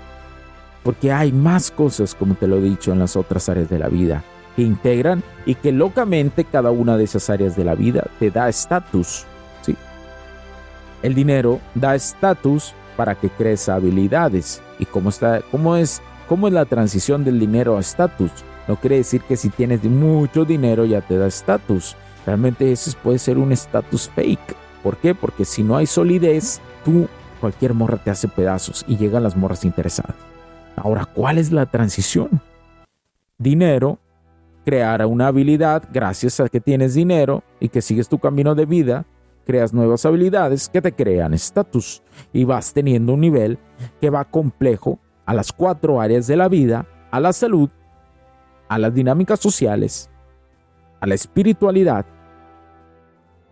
porque 0.82 1.12
hay 1.12 1.34
más 1.34 1.70
cosas, 1.70 2.16
como 2.16 2.36
te 2.36 2.48
lo 2.48 2.60
he 2.60 2.62
dicho, 2.62 2.94
en 2.94 3.00
las 3.00 3.18
otras 3.18 3.50
áreas 3.50 3.70
de 3.70 3.80
la 3.80 3.90
vida, 3.90 4.24
que 4.56 4.62
integran 4.62 5.22
y 5.46 5.56
que 5.56 5.74
locamente 5.74 6.46
cada 6.46 6.72
una 6.72 6.96
de 6.96 7.04
esas 7.04 7.30
áreas 7.30 7.58
de 7.58 7.66
la 7.66 7.76
vida 7.76 8.06
te 8.20 8.32
da 8.32 8.48
estatus. 8.48 9.26
¿sí? 9.64 9.76
El 11.02 11.14
dinero 11.14 11.60
da 11.76 11.94
estatus 11.94 12.74
para 12.96 13.16
que 13.16 13.30
crees 13.30 13.70
habilidades. 13.70 14.62
¿Y 14.80 14.86
cómo, 14.86 15.10
está, 15.10 15.42
cómo, 15.52 15.76
es, 15.76 16.02
cómo 16.28 16.48
es 16.48 16.54
la 16.54 16.66
transición 16.66 17.24
del 17.24 17.40
dinero 17.40 17.78
a 17.78 17.82
estatus? 17.82 18.32
No 18.68 18.78
quiere 18.78 18.98
decir 18.98 19.22
que 19.22 19.36
si 19.36 19.50
tienes 19.50 19.84
mucho 19.84 20.46
dinero 20.46 20.86
ya 20.86 21.02
te 21.02 21.18
da 21.18 21.28
estatus. 21.28 21.96
Realmente 22.26 22.72
ese 22.72 22.92
puede 23.02 23.20
ser 23.20 23.38
un 23.38 23.52
estatus 23.52 24.10
fake. 24.16 24.56
¿Por 24.82 24.98
qué? 24.98 25.14
Porque 25.14 25.46
si 25.46 25.64
no 25.64 25.78
hay 25.78 25.86
solidez, 25.86 26.62
tú 26.86 27.08
cualquier 27.40 27.74
morra 27.74 27.98
te 27.98 28.10
hace 28.10 28.28
pedazos 28.28 28.86
y 28.88 28.98
llegan 28.98 29.24
las 29.24 29.36
morras 29.36 29.66
interesadas. 29.66 30.16
Ahora, 30.76 31.06
¿cuál 31.06 31.38
es 31.38 31.52
la 31.52 31.66
transición? 31.66 32.42
Dinero, 33.38 34.00
crear 34.66 35.06
una 35.06 35.28
habilidad 35.28 35.84
gracias 35.92 36.40
a 36.40 36.50
que 36.50 36.62
tienes 36.62 36.94
dinero 36.94 37.44
y 37.60 37.70
que 37.70 37.82
sigues 37.82 38.08
tu 38.08 38.20
camino 38.20 38.56
de 38.56 38.66
vida, 38.66 39.06
creas 39.46 39.74
nuevas 39.74 40.06
habilidades 40.06 40.70
que 40.70 40.82
te 40.82 40.94
crean 40.94 41.34
estatus 41.34 42.02
y 42.32 42.44
vas 42.44 42.74
teniendo 42.74 43.14
un 43.14 43.22
nivel 43.22 43.58
que 44.00 44.10
va 44.10 44.26
complejo 44.26 45.00
a 45.26 45.34
las 45.34 45.52
cuatro 45.52 46.02
áreas 46.02 46.28
de 46.28 46.36
la 46.36 46.50
vida, 46.50 46.86
a 47.12 47.20
la 47.20 47.34
salud, 47.34 47.70
a 48.68 48.78
las 48.78 48.94
dinámicas 48.94 49.40
sociales, 49.40 50.10
a 51.00 51.08
la 51.08 51.16
espiritualidad 51.16 52.06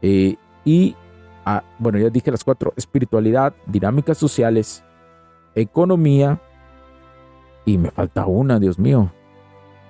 eh, 0.01 0.35
y 0.65 0.95
bueno, 1.79 1.97
ya 1.97 2.09
dije 2.09 2.31
las 2.31 2.43
cuatro, 2.43 2.73
espiritualidad, 2.75 3.53
dinámicas 3.65 4.17
sociales, 4.17 4.83
economía, 5.55 6.39
y 7.65 7.77
me 7.77 7.91
falta 7.91 8.25
una, 8.25 8.59
Dios 8.59 8.79
mío. 8.79 9.11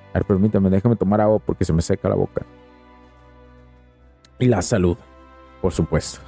A 0.10 0.14
ver, 0.16 0.26
permítame, 0.26 0.70
déjame 0.70 0.96
tomar 0.96 1.22
agua 1.22 1.40
porque 1.40 1.66
se 1.66 1.74
me 1.74 1.82
seca 1.82 2.10
la 2.10 2.16
boca. 2.16 2.46
Y 4.40 4.46
la 4.46 4.62
salud, 4.62 4.98
por 5.62 5.74
supuesto. 5.74 6.20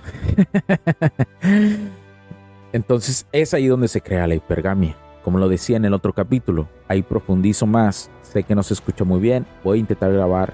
Entonces 2.73 3.27
es 3.31 3.53
ahí 3.53 3.67
donde 3.67 3.87
se 3.87 4.01
crea 4.01 4.27
la 4.27 4.35
hipergamia. 4.35 4.95
Como 5.23 5.39
lo 5.39 5.47
decía 5.47 5.77
en 5.77 5.85
el 5.85 5.93
otro 5.93 6.13
capítulo, 6.13 6.67
ahí 6.87 7.01
profundizo 7.01 7.65
más. 7.65 8.09
Sé 8.21 8.43
que 8.43 8.55
no 8.55 8.63
se 8.63 8.73
escucha 8.73 9.03
muy 9.03 9.19
bien. 9.19 9.45
Voy 9.63 9.77
a 9.77 9.81
intentar 9.81 10.11
grabar 10.11 10.53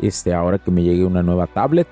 este 0.00 0.34
ahora 0.34 0.58
que 0.58 0.70
me 0.70 0.82
llegue 0.82 1.04
una 1.04 1.22
nueva 1.22 1.46
tablet 1.46 1.88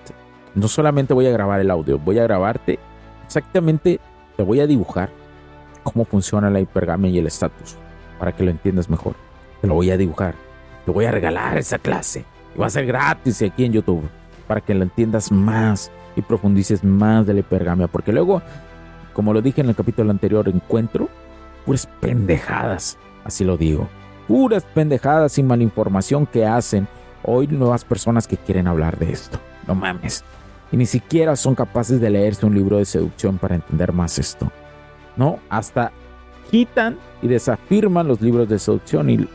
no 0.54 0.68
solamente 0.68 1.14
voy 1.14 1.26
a 1.26 1.32
grabar 1.32 1.60
el 1.60 1.70
audio, 1.70 1.98
voy 1.98 2.18
a 2.18 2.24
grabarte 2.24 2.78
exactamente, 3.24 4.00
te 4.36 4.42
voy 4.42 4.60
a 4.60 4.66
dibujar 4.66 5.10
cómo 5.82 6.04
funciona 6.04 6.50
la 6.50 6.60
hipergamia 6.60 7.10
y 7.10 7.18
el 7.18 7.26
estatus, 7.26 7.76
para 8.18 8.32
que 8.32 8.44
lo 8.44 8.50
entiendas 8.50 8.88
mejor. 8.88 9.14
Te 9.60 9.66
lo 9.66 9.74
voy 9.74 9.90
a 9.90 9.96
dibujar, 9.96 10.34
te 10.84 10.90
voy 10.90 11.04
a 11.06 11.10
regalar 11.10 11.56
esa 11.56 11.78
clase 11.78 12.24
y 12.54 12.58
va 12.58 12.66
a 12.66 12.70
ser 12.70 12.86
gratis 12.86 13.42
aquí 13.42 13.64
en 13.64 13.72
YouTube, 13.72 14.08
para 14.46 14.60
que 14.60 14.74
lo 14.74 14.82
entiendas 14.82 15.32
más 15.32 15.90
y 16.16 16.22
profundices 16.22 16.84
más 16.84 17.26
de 17.26 17.34
la 17.34 17.40
hipergamia, 17.40 17.88
porque 17.88 18.12
luego, 18.12 18.42
como 19.12 19.32
lo 19.32 19.42
dije 19.42 19.60
en 19.60 19.68
el 19.68 19.74
capítulo 19.74 20.10
anterior, 20.10 20.48
encuentro 20.48 21.08
puras 21.64 21.88
pendejadas, 22.00 22.98
así 23.24 23.44
lo 23.44 23.56
digo, 23.56 23.88
puras 24.28 24.64
pendejadas 24.74 25.38
y 25.38 25.42
malinformación 25.42 26.26
que 26.26 26.46
hacen 26.46 26.88
hoy 27.22 27.46
nuevas 27.46 27.84
personas 27.84 28.26
que 28.26 28.36
quieren 28.36 28.66
hablar 28.66 28.98
de 28.98 29.12
esto. 29.12 29.38
No 29.66 29.74
mames 29.74 30.24
y 30.72 30.76
ni 30.78 30.86
siquiera 30.86 31.36
son 31.36 31.54
capaces 31.54 32.00
de 32.00 32.10
leerse 32.10 32.46
un 32.46 32.54
libro 32.54 32.78
de 32.78 32.86
seducción 32.86 33.38
para 33.38 33.54
entender 33.54 33.92
más 33.92 34.18
esto. 34.18 34.50
¿No? 35.16 35.38
Hasta 35.50 35.92
quitan 36.50 36.96
y 37.20 37.28
desafirman 37.28 38.08
los 38.08 38.22
libros 38.22 38.48
de 38.48 38.58
seducción 38.58 39.10
y, 39.10 39.28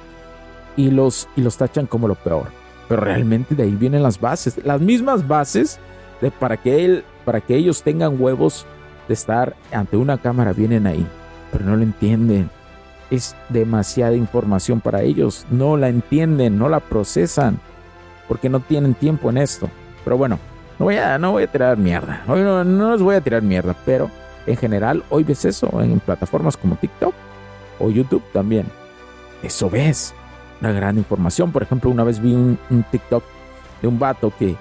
y, 0.76 0.90
los, 0.90 1.30
y 1.36 1.42
los 1.42 1.56
tachan 1.56 1.86
como 1.86 2.08
lo 2.08 2.16
peor. 2.16 2.48
Pero 2.90 3.02
realmente 3.02 3.54
de 3.54 3.64
ahí 3.64 3.76
vienen 3.76 4.02
las 4.02 4.20
bases, 4.20 4.60
las 4.66 4.82
mismas 4.82 5.28
bases 5.28 5.80
de 6.22 6.32
para 6.32 6.58
que, 6.58 6.86
él, 6.86 7.06
para 7.26 7.42
que 7.42 7.56
ellos 7.56 7.84
tengan 7.84 8.20
huevos 8.20 8.66
de 9.08 9.14
estar 9.14 9.56
ante 9.72 9.98
una 9.98 10.18
cámara 10.18 10.54
vienen 10.54 10.88
ahí, 10.88 11.06
pero 11.52 11.66
no 11.66 11.76
lo 11.76 11.84
entienden. 11.84 12.50
Es 13.10 13.36
demasiada 13.50 14.16
información 14.16 14.82
para 14.82 15.02
ellos, 15.02 15.46
no 15.50 15.78
la 15.78 15.90
entienden, 15.90 16.58
no 16.58 16.68
la 16.68 16.80
procesan, 16.80 17.60
porque 18.28 18.50
no 18.50 18.60
tienen 18.60 18.94
tiempo 18.94 19.30
en 19.30 19.38
esto. 19.38 19.70
Pero 20.04 20.18
bueno, 20.18 20.40
no 20.80 20.86
voy 20.86 20.98
a, 20.98 21.18
no 21.18 21.32
voy 21.32 21.44
a 21.44 21.52
tirar 21.52 21.78
mierda. 21.78 22.24
Hoy 22.28 22.42
no, 22.42 22.64
no 22.64 22.92
les 22.92 23.02
voy 23.02 23.16
a 23.16 23.22
tirar 23.22 23.42
mierda, 23.42 23.76
pero 23.86 24.10
en 24.46 24.58
general 24.58 25.04
hoy 25.10 25.24
ves 25.24 25.46
eso 25.46 25.70
en 25.82 26.00
plataformas 26.00 26.58
como 26.58 26.76
TikTok 26.76 27.14
o 27.80 27.90
YouTube 27.90 28.24
también. 28.34 28.66
Eso 29.44 29.70
ves. 29.70 30.14
Una 30.62 30.72
gran 30.72 30.98
información. 30.98 31.52
Por 31.52 31.64
ejemplo, 31.64 31.92
una 31.92 32.04
vez 32.04 32.20
vi 32.20 32.34
un, 32.34 32.58
TikTok 32.92 33.24
de 33.82 33.88
un 33.88 34.00
vato 34.00 34.34
que, 34.38 34.56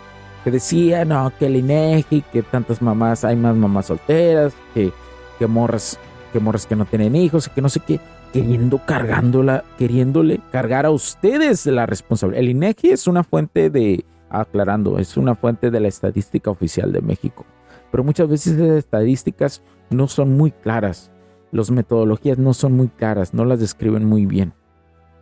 que 0.47 0.53
decía, 0.53 1.05
no, 1.05 1.33
que 1.37 1.47
el 1.47 1.57
INEGI, 1.57 2.23
que 2.33 2.41
tantas 2.41 2.81
mamás, 2.81 3.25
hay 3.25 3.35
más 3.35 3.57
mamás 3.57 3.87
solteras, 3.87 4.55
que, 4.75 4.93
que 5.41 5.47
morras, 5.49 5.99
que 6.33 6.39
morras 6.39 6.67
que 6.67 6.77
no 6.77 6.85
tienen 6.85 7.17
hijos, 7.17 7.49
que 7.49 7.61
no 7.61 7.69
sé 7.69 7.81
qué, 7.81 7.99
queriendo 8.33 8.81
cargándola, 8.87 9.65
queriéndole 9.77 10.39
cargar 10.53 10.87
a 10.87 10.93
ustedes 10.93 11.67
la 11.67 11.85
responsabilidad. 11.85 12.45
El 12.45 12.51
INEGI 12.51 12.91
es 12.91 13.09
una 13.09 13.25
fuente 13.25 13.71
de, 13.71 14.05
aclarando, 14.31 15.01
es 15.01 15.17
una 15.17 15.35
fuente 15.35 15.73
de 15.73 15.81
la 15.81 15.89
estadística 15.89 16.49
oficial 16.49 16.93
de 16.93 17.01
México. 17.01 17.45
Pero 17.91 18.05
muchas 18.05 18.29
veces 18.29 18.53
esas 18.53 18.79
estadísticas 18.79 19.65
no 19.91 20.07
son 20.07 20.37
muy 20.37 20.53
claras. 20.53 21.11
Las 21.51 21.73
metodologías 21.73 22.39
no 22.39 22.55
son 22.55 22.75
muy 22.75 22.87
claras, 22.87 23.35
no 23.35 23.45
las 23.45 23.59
describen 23.59 24.05
muy 24.05 24.27
bien. 24.27 24.55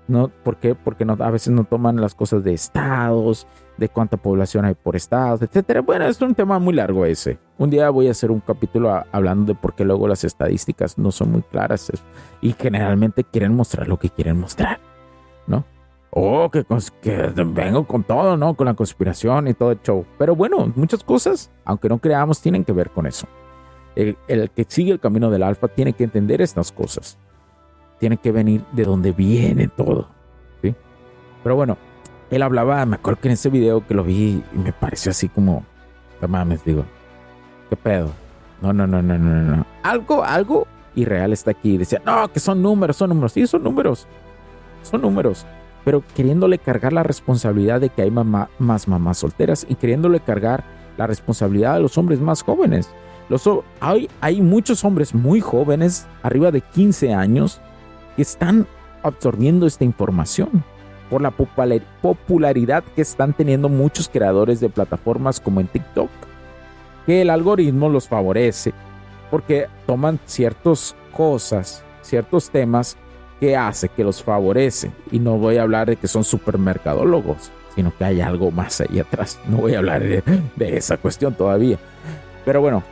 ¿No? 0.07 0.29
¿Por 0.29 0.57
qué? 0.57 0.75
Porque 0.75 1.07
no, 1.07 1.17
a 1.19 1.31
veces 1.31 1.53
no 1.53 1.64
toman 1.64 1.99
las 1.99 2.14
cosas 2.14 2.45
de 2.45 2.53
estados, 2.53 3.47
de 3.79 3.88
cuánta 3.88 4.19
población 4.19 4.67
hay 4.67 4.75
por 4.75 4.97
estados, 4.97 5.40
etcétera. 5.40 5.81
Bueno, 5.81 6.05
es 6.07 6.21
un 6.21 6.35
tema 6.35 6.59
muy 6.59 6.75
largo 6.75 7.07
ese. 7.07 7.38
Un 7.57 7.71
día 7.71 7.88
voy 7.88 8.09
a 8.09 8.11
hacer 8.11 8.31
un 8.31 8.40
capítulo 8.40 9.03
hablando 9.12 9.55
de 9.55 9.59
por 9.59 9.75
qué 9.75 9.85
luego 9.85 10.07
las 10.07 10.23
estadísticas 10.25 10.99
no 10.99 11.11
son 11.11 11.33
muy 11.33 11.43
claras 11.43 11.90
y 12.43 12.53
generalmente 12.53 13.25
quieren 13.25 13.55
mostrar 13.55 13.88
lo 13.88 13.99
que 13.99 14.11
quieren 14.11 14.38
mostrar, 14.38 14.79
¿no? 15.47 15.64
oh, 16.14 16.51
que, 16.51 16.64
que, 17.03 17.33
vengo 17.45 17.87
con 17.87 18.05
todo, 18.05 18.37
¿no? 18.37 18.55
Con 18.55 18.67
la 18.67 18.75
conspiración 18.75 19.49
y 19.49 19.55
todo 19.55 19.73
el. 19.73 19.79
Pero 20.19 20.37
bueno, 20.37 20.73
muchas 20.77 21.03
cosas, 21.03 21.51
aunque 21.64 21.88
no 21.88 21.99
creamos, 21.99 22.40
tienen 22.40 22.64
que 22.64 22.73
ver 22.73 22.90
con 22.90 23.07
eso. 23.07 23.27
El, 23.97 24.17
que 24.51 24.64
sigue 24.67 24.93
el 24.93 25.01
camino 25.01 25.31
del 25.31 25.43
alfa 25.43 25.69
tiene 25.69 25.93
que 25.93 26.05
entender 26.05 26.40
estas 26.40 26.73
cosas. 26.73 27.19
Tiene 28.05 28.19
que 28.19 28.33
venir 28.33 28.62
de 28.73 28.85
donde 28.85 29.12
viene 29.12 29.69
todo. 29.69 30.09
¿sí? 30.61 30.75
Pero 31.43 31.57
bueno, 31.57 31.79
él 32.31 32.43
hablaba, 32.43 32.85
me 32.85 32.97
acuerdo 32.97 33.19
que 33.19 33.29
en 33.29 33.33
ese 33.33 33.49
video 33.49 33.87
que 33.87 33.95
lo 33.95 34.05
vi 34.05 34.45
y 34.53 34.59
me 34.59 34.75
pareció 34.75 35.11
así 35.11 35.31
como, 35.31 35.64
no 36.21 36.29
mames, 36.29 36.62
digo, 36.67 36.85
¿qué 37.71 37.77
pedo? 37.77 38.11
No, 38.61 38.75
no, 38.75 38.87
no, 38.87 39.01
no, 39.01 39.17
no, 39.17 39.57
no. 39.57 39.67
Algo, 39.83 40.23
algo 40.23 40.67
irreal 40.95 41.33
está 41.33 41.53
aquí. 41.53 41.79
Decía, 41.79 42.03
no, 42.05 42.31
que 42.31 42.40
son 42.40 42.61
números, 42.61 42.97
son 42.97 43.09
números. 43.09 43.33
Sí, 43.33 43.47
son 43.47 43.62
números. 43.62 44.07
Son 44.83 45.01
números 45.01 45.47
pero 45.85 46.03
queriéndole 46.14 46.59
cargar 46.59 46.93
la 46.93 47.03
responsabilidad 47.03 47.81
de 47.81 47.90
que 47.90 48.03
hay 48.03 48.11
más 48.11 48.88
mamás 48.88 49.19
solteras 49.19 49.67
y 49.69 49.75
queriéndole 49.75 50.21
cargar 50.21 50.64
la 50.97 51.07
responsabilidad 51.07 51.75
a 51.75 51.79
los 51.79 51.99
hombres 51.99 52.21
más 52.21 52.43
jóvenes. 52.43 52.88
Los, 53.29 53.49
hay, 53.81 54.09
hay 54.21 54.40
muchos 54.40 54.85
hombres 54.85 55.14
muy 55.14 55.40
jóvenes, 55.40 56.07
arriba 56.23 56.51
de 56.51 56.61
15 56.62 57.12
años, 57.12 57.61
que 58.16 58.22
están 58.22 58.66
absorbiendo 59.03 59.66
esta 59.66 59.85
información. 59.85 60.64
por 61.11 61.20
la 61.20 61.31
popularidad 61.31 62.83
que 62.96 63.03
están 63.03 63.35
teniendo 63.35 63.68
muchos 63.68 64.09
creadores 64.09 64.59
de 64.59 64.68
plataformas 64.68 65.38
como 65.38 65.61
en 65.61 65.68
TikTok, 65.68 66.11
que 67.07 67.22
el 67.22 67.31
algoritmo 67.31 67.88
los 67.88 68.09
favorece 68.09 68.72
porque 69.31 69.66
toman 69.87 70.20
ciertas 70.27 70.94
cosas, 71.12 71.85
ciertos 72.03 72.50
temas 72.50 72.96
que 73.40 73.57
hace 73.57 73.88
que 73.88 74.05
los 74.05 74.22
favorece. 74.22 74.92
Y 75.11 75.18
no 75.18 75.38
voy 75.38 75.57
a 75.57 75.62
hablar 75.62 75.88
de 75.88 75.96
que 75.96 76.07
son 76.07 76.24
supermercadólogos, 76.24 77.50
sino 77.74 77.92
que 77.96 78.05
hay 78.05 78.20
algo 78.20 78.50
más 78.50 78.81
ahí 78.81 79.00
atrás. 79.00 79.40
No 79.48 79.57
voy 79.59 79.74
a 79.74 79.79
hablar 79.79 80.03
de, 80.03 80.22
esa 80.77 80.96
cuestión 80.98 81.35
todavía. 81.35 81.79
Pero 82.44 82.61
bueno, 82.61 82.85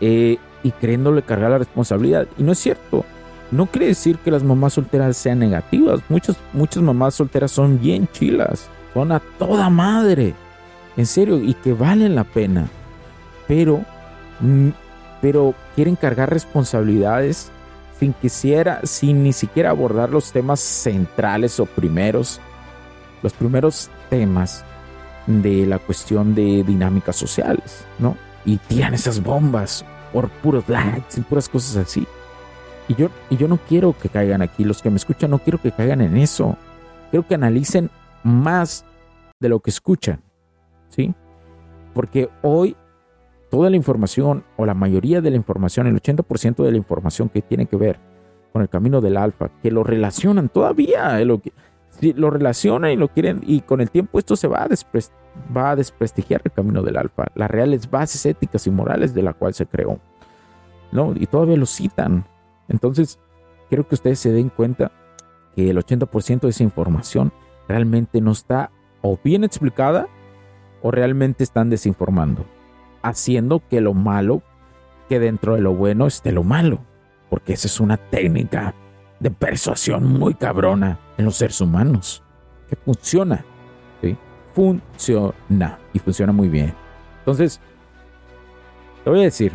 eh, 0.00 0.36
y 0.62 0.70
queriéndole 0.72 1.22
cargar 1.22 1.50
la 1.50 1.58
responsabilidad. 1.58 2.26
Y 2.36 2.42
no 2.42 2.52
es 2.52 2.58
cierto. 2.58 3.04
No 3.50 3.66
quiere 3.66 3.88
decir 3.88 4.18
que 4.18 4.30
las 4.30 4.42
mamás 4.42 4.74
solteras 4.74 5.16
sean 5.16 5.38
negativas. 5.38 6.00
Muchas, 6.08 6.36
muchas 6.52 6.82
mamás 6.82 7.14
solteras 7.14 7.52
son 7.52 7.78
bien 7.80 8.08
chilas. 8.12 8.68
Son 8.92 9.12
a 9.12 9.20
toda 9.38 9.70
madre. 9.70 10.34
En 10.96 11.06
serio. 11.06 11.36
Y 11.36 11.54
que 11.54 11.72
valen 11.72 12.14
la 12.14 12.24
pena. 12.24 12.68
Pero, 13.46 13.84
mm, 14.40 14.70
pero 15.20 15.54
quieren 15.74 15.96
cargar 15.96 16.30
responsabilidades 16.30 17.50
sin 17.98 18.12
quisiera, 18.12 18.80
sin 18.84 19.22
ni 19.22 19.32
siquiera 19.32 19.70
abordar 19.70 20.10
los 20.10 20.32
temas 20.32 20.60
centrales 20.60 21.60
o 21.60 21.66
primeros, 21.66 22.40
los 23.22 23.32
primeros 23.32 23.90
temas 24.10 24.64
de 25.26 25.66
la 25.66 25.78
cuestión 25.78 26.34
de 26.34 26.62
dinámicas 26.64 27.16
sociales, 27.16 27.84
¿no? 27.98 28.16
Y 28.44 28.58
tiran 28.58 28.94
esas 28.94 29.22
bombas 29.22 29.84
por 30.12 30.28
puros 30.28 30.68
likes 30.68 31.18
y 31.18 31.20
puras 31.22 31.48
cosas 31.48 31.76
así. 31.76 32.06
Y 32.88 32.94
yo, 32.94 33.08
y 33.30 33.36
yo 33.36 33.48
no 33.48 33.58
quiero 33.58 33.94
que 33.98 34.08
caigan 34.08 34.42
aquí, 34.42 34.64
los 34.64 34.82
que 34.82 34.90
me 34.90 34.96
escuchan 34.96 35.30
no 35.30 35.38
quiero 35.38 35.60
que 35.60 35.72
caigan 35.72 36.00
en 36.00 36.16
eso. 36.16 36.56
Quiero 37.10 37.26
que 37.26 37.34
analicen 37.34 37.90
más 38.22 38.84
de 39.40 39.48
lo 39.48 39.60
que 39.60 39.70
escuchan, 39.70 40.22
¿sí? 40.88 41.14
Porque 41.94 42.28
hoy 42.42 42.76
toda 43.50 43.70
la 43.70 43.76
información 43.76 44.44
o 44.56 44.66
la 44.66 44.74
mayoría 44.74 45.20
de 45.20 45.30
la 45.30 45.36
información, 45.36 45.86
el 45.86 46.00
80% 46.00 46.64
de 46.64 46.70
la 46.72 46.76
información 46.76 47.28
que 47.28 47.40
tiene 47.40 47.66
que 47.66 47.76
ver 47.76 47.98
con 48.52 48.62
el 48.62 48.68
camino 48.68 49.00
del 49.00 49.16
alfa, 49.16 49.50
que 49.62 49.70
lo 49.70 49.84
relacionan 49.84 50.48
todavía, 50.48 51.18
lo, 51.24 51.40
que, 51.40 51.52
lo 52.16 52.30
relacionan 52.30 52.90
y 52.90 52.96
lo 52.96 53.08
quieren, 53.08 53.40
y 53.46 53.60
con 53.60 53.80
el 53.80 53.90
tiempo 53.90 54.18
esto 54.18 54.36
se 54.36 54.48
va 54.48 54.64
a, 54.64 54.68
va 55.56 55.70
a 55.70 55.76
desprestigiar 55.76 56.42
el 56.44 56.52
camino 56.52 56.82
del 56.82 56.96
alfa, 56.96 57.26
las 57.34 57.50
reales 57.50 57.90
bases 57.90 58.26
éticas 58.26 58.66
y 58.66 58.70
morales 58.70 59.14
de 59.14 59.22
la 59.22 59.32
cual 59.34 59.54
se 59.54 59.66
creó. 59.66 59.98
¿no? 60.92 61.12
Y 61.14 61.26
todavía 61.26 61.56
lo 61.56 61.66
citan. 61.66 62.24
Entonces, 62.68 63.18
quiero 63.68 63.86
que 63.86 63.94
ustedes 63.94 64.18
se 64.18 64.32
den 64.32 64.48
cuenta 64.48 64.92
que 65.54 65.70
el 65.70 65.78
80% 65.78 66.40
de 66.40 66.48
esa 66.48 66.62
información 66.62 67.32
realmente 67.68 68.20
no 68.20 68.32
está 68.32 68.70
o 69.02 69.18
bien 69.22 69.44
explicada 69.44 70.08
o 70.82 70.90
realmente 70.90 71.44
están 71.44 71.70
desinformando, 71.70 72.44
haciendo 73.02 73.62
que 73.68 73.80
lo 73.80 73.94
malo, 73.94 74.42
que 75.08 75.18
dentro 75.18 75.54
de 75.54 75.60
lo 75.60 75.74
bueno 75.74 76.06
esté 76.06 76.32
lo 76.32 76.44
malo, 76.44 76.80
porque 77.30 77.54
esa 77.54 77.66
es 77.66 77.80
una 77.80 77.96
técnica 77.96 78.74
de 79.20 79.30
persuasión 79.30 80.04
muy 80.04 80.34
cabrona 80.34 80.98
en 81.16 81.24
los 81.24 81.36
seres 81.36 81.60
humanos, 81.60 82.22
que 82.68 82.76
funciona, 82.76 83.44
¿sí? 84.02 84.16
funciona 84.54 85.78
y 85.92 85.98
funciona 85.98 86.32
muy 86.32 86.48
bien. 86.48 86.74
Entonces, 87.20 87.60
te 89.02 89.10
voy 89.10 89.20
a 89.20 89.24
decir 89.24 89.52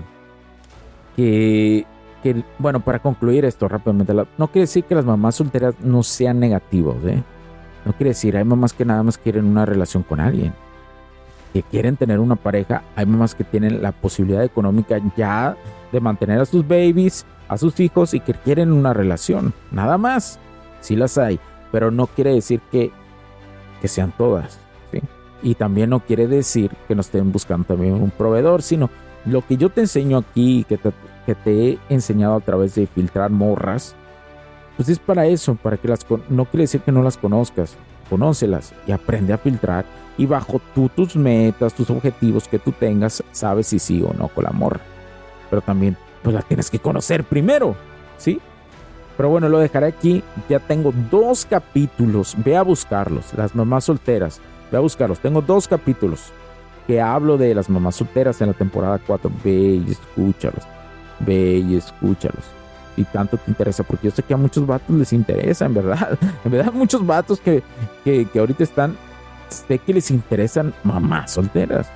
que 1.15 1.86
que, 2.21 2.43
bueno, 2.58 2.79
para 2.79 2.99
concluir 2.99 3.45
esto 3.45 3.67
rápidamente, 3.67 4.13
no 4.13 4.47
quiere 4.47 4.62
decir 4.62 4.84
que 4.84 4.95
las 4.95 5.05
mamás 5.05 5.36
solteras 5.36 5.75
no 5.79 6.03
sean 6.03 6.39
negativos, 6.39 6.97
¿eh? 7.05 7.23
No 7.86 7.93
quiere 7.93 8.10
decir, 8.10 8.36
hay 8.38 8.43
mamás 8.43 8.73
que 8.73 8.86
nada 8.86 9.03
más 9.03 9.17
quieren 9.17 9.45
una 9.45 9.65
relación 9.65 10.03
con 10.03 10.19
alguien, 10.19 10.53
que 11.53 11.63
quieren 11.63 11.97
tener 11.97 12.19
una 12.19 12.36
pareja, 12.36 12.84
hay 12.95 13.05
mamás 13.05 13.36
que 13.36 13.43
tienen 13.43 13.82
la 13.82 13.91
posibilidad 13.91 14.43
económica 14.43 14.99
ya 15.15 15.55
de 15.91 15.99
mantener 15.99 16.39
a 16.39 16.45
sus 16.45 16.67
babies, 16.67 17.25
a 17.47 17.58
sus 17.58 17.79
hijos 17.79 18.13
y 18.13 18.19
que 18.19 18.34
quieren 18.34 18.71
una 18.71 18.93
relación, 18.93 19.53
nada 19.71 19.97
más, 19.97 20.39
sí 20.82 20.95
las 20.95 21.17
hay, 21.17 21.39
pero 21.71 21.91
no 21.91 22.08
quiere 22.08 22.34
decir 22.34 22.62
que, 22.71 22.91
que 23.82 23.88
sean 23.88 24.13
todas, 24.17 24.60
¿sí? 24.91 25.01
Y 25.41 25.55
también 25.55 25.89
no 25.89 26.01
quiere 26.01 26.27
decir 26.27 26.71
que 26.88 26.95
no 26.95 27.01
estén 27.01 27.32
buscando 27.32 27.65
también 27.65 27.93
un 27.93 28.12
proveedor, 28.12 28.62
sino 28.62 28.89
lo 29.25 29.45
que 29.45 29.58
yo 29.58 29.69
te 29.69 29.82
enseño 29.82 30.17
aquí, 30.17 30.65
que 30.67 30.77
te, 30.77 30.91
te 31.35 31.69
he 31.69 31.79
enseñado 31.89 32.35
a 32.35 32.39
través 32.39 32.75
de 32.75 32.87
filtrar 32.87 33.29
morras, 33.29 33.95
pues 34.79 34.87
es 34.87 34.99
para 34.99 35.25
eso, 35.25 35.55
para 35.55 35.75
que 35.75 35.89
las 35.89 36.05
no 36.29 36.45
quiere 36.45 36.63
decir 36.63 36.79
que 36.79 36.91
no 36.93 37.03
las 37.03 37.17
conozcas, 37.17 37.75
conócelas 38.09 38.73
y 38.87 38.93
aprende 38.93 39.33
a 39.33 39.37
filtrar 39.37 39.83
y 40.17 40.25
bajo 40.25 40.61
tú 40.73 40.87
tus 40.87 41.17
metas, 41.17 41.73
tus 41.73 41.89
objetivos 41.89 42.47
que 42.47 42.59
tú 42.59 42.71
tengas, 42.71 43.21
sabes 43.33 43.67
si 43.67 43.79
sí 43.79 44.01
o 44.01 44.13
no 44.13 44.29
con 44.29 44.45
la 44.45 44.51
morra. 44.51 44.79
Pero 45.49 45.61
también 45.61 45.97
pues 46.23 46.33
la 46.33 46.41
tienes 46.41 46.69
que 46.69 46.79
conocer 46.79 47.25
primero, 47.25 47.75
¿sí? 48.17 48.39
Pero 49.17 49.27
bueno, 49.27 49.49
lo 49.49 49.59
dejaré 49.59 49.87
aquí. 49.87 50.23
Ya 50.47 50.59
tengo 50.59 50.93
dos 51.11 51.45
capítulos. 51.45 52.37
Ve 52.37 52.55
a 52.55 52.61
buscarlos. 52.61 53.33
Las 53.33 53.53
mamás 53.53 53.83
solteras. 53.83 54.39
Ve 54.71 54.77
a 54.77 54.79
buscarlos. 54.79 55.19
Tengo 55.19 55.41
dos 55.41 55.67
capítulos 55.67 56.31
que 56.87 57.01
hablo 57.01 57.37
de 57.37 57.53
las 57.53 57.69
mamás 57.69 57.97
solteras 57.97 58.39
en 58.39 58.47
la 58.47 58.53
temporada 58.53 58.97
4. 59.05 59.29
Ve 59.43 59.81
y 59.85 59.91
escúchalos 59.91 60.63
ve 61.19 61.63
y 61.67 61.75
escúchalos. 61.75 62.43
Y 62.97 63.05
tanto 63.05 63.38
te 63.38 63.49
interesa, 63.49 63.84
porque 63.84 64.08
yo 64.08 64.12
sé 64.12 64.23
que 64.23 64.34
a 64.34 64.38
muchos 64.38 64.65
vatos 64.65 64.95
les 64.95 65.13
interesa, 65.13 65.65
en 65.65 65.73
verdad. 65.73 66.17
En 66.45 66.51
verdad, 66.51 66.73
muchos 66.73 67.05
vatos 67.05 67.39
que, 67.39 67.63
que, 68.03 68.27
ahorita 68.38 68.63
están, 68.63 68.97
sé 69.49 69.79
que 69.79 69.93
les 69.93 70.12
interesan 70.12 70.73
mamás 70.84 71.32
solteras. 71.32 71.89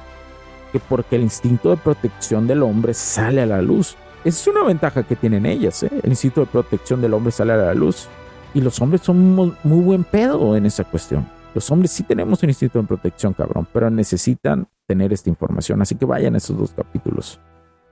Que 0.71 0.79
porque 0.79 1.17
el 1.17 1.23
instinto 1.23 1.69
de 1.69 1.77
protección 1.77 2.47
del 2.47 2.63
hombre 2.63 2.93
sale 2.93 3.41
a 3.41 3.45
la 3.45 3.61
luz. 3.61 3.95
Esa 4.23 4.39
es 4.39 4.47
una 4.47 4.63
ventaja 4.63 5.03
que 5.03 5.15
tienen 5.15 5.45
ellas, 5.45 5.83
¿eh? 5.83 5.91
El 6.01 6.09
instinto 6.09 6.41
de 6.41 6.47
protección 6.47 7.01
del 7.01 7.13
hombre 7.13 7.31
sale 7.31 7.53
a 7.53 7.57
la 7.57 7.73
luz. 7.73 8.07
Y 8.53 8.61
los 8.61 8.79
hombres 8.81 9.01
son 9.01 9.35
muy, 9.35 9.53
muy 9.63 9.83
buen 9.83 10.03
pedo 10.03 10.55
en 10.55 10.65
esa 10.65 10.83
cuestión. 10.83 11.27
Los 11.53 11.69
hombres 11.69 11.91
sí 11.91 12.03
tenemos 12.03 12.41
un 12.41 12.49
instinto 12.49 12.79
de 12.79 12.87
protección, 12.87 13.33
cabrón, 13.33 13.67
pero 13.71 13.89
necesitan 13.89 14.67
tener 14.87 15.13
esta 15.13 15.29
información. 15.29 15.81
Así 15.81 15.95
que 15.95 16.05
vayan 16.05 16.33
a 16.35 16.37
esos 16.37 16.57
dos 16.57 16.71
capítulos. 16.71 17.39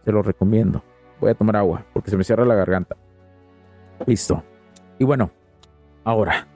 Se 0.03 0.11
los 0.11 0.25
recomiendo. 0.25 0.83
Voy 1.21 1.31
a 1.31 1.35
tomar 1.35 1.55
agua 1.55 1.85
porque 1.93 2.09
se 2.09 2.17
me 2.17 2.23
cierra 2.23 2.43
la 2.43 2.55
garganta. 2.55 2.97
Listo. 4.05 4.43
Y 4.99 5.03
bueno, 5.03 5.31
ahora, 6.03 6.47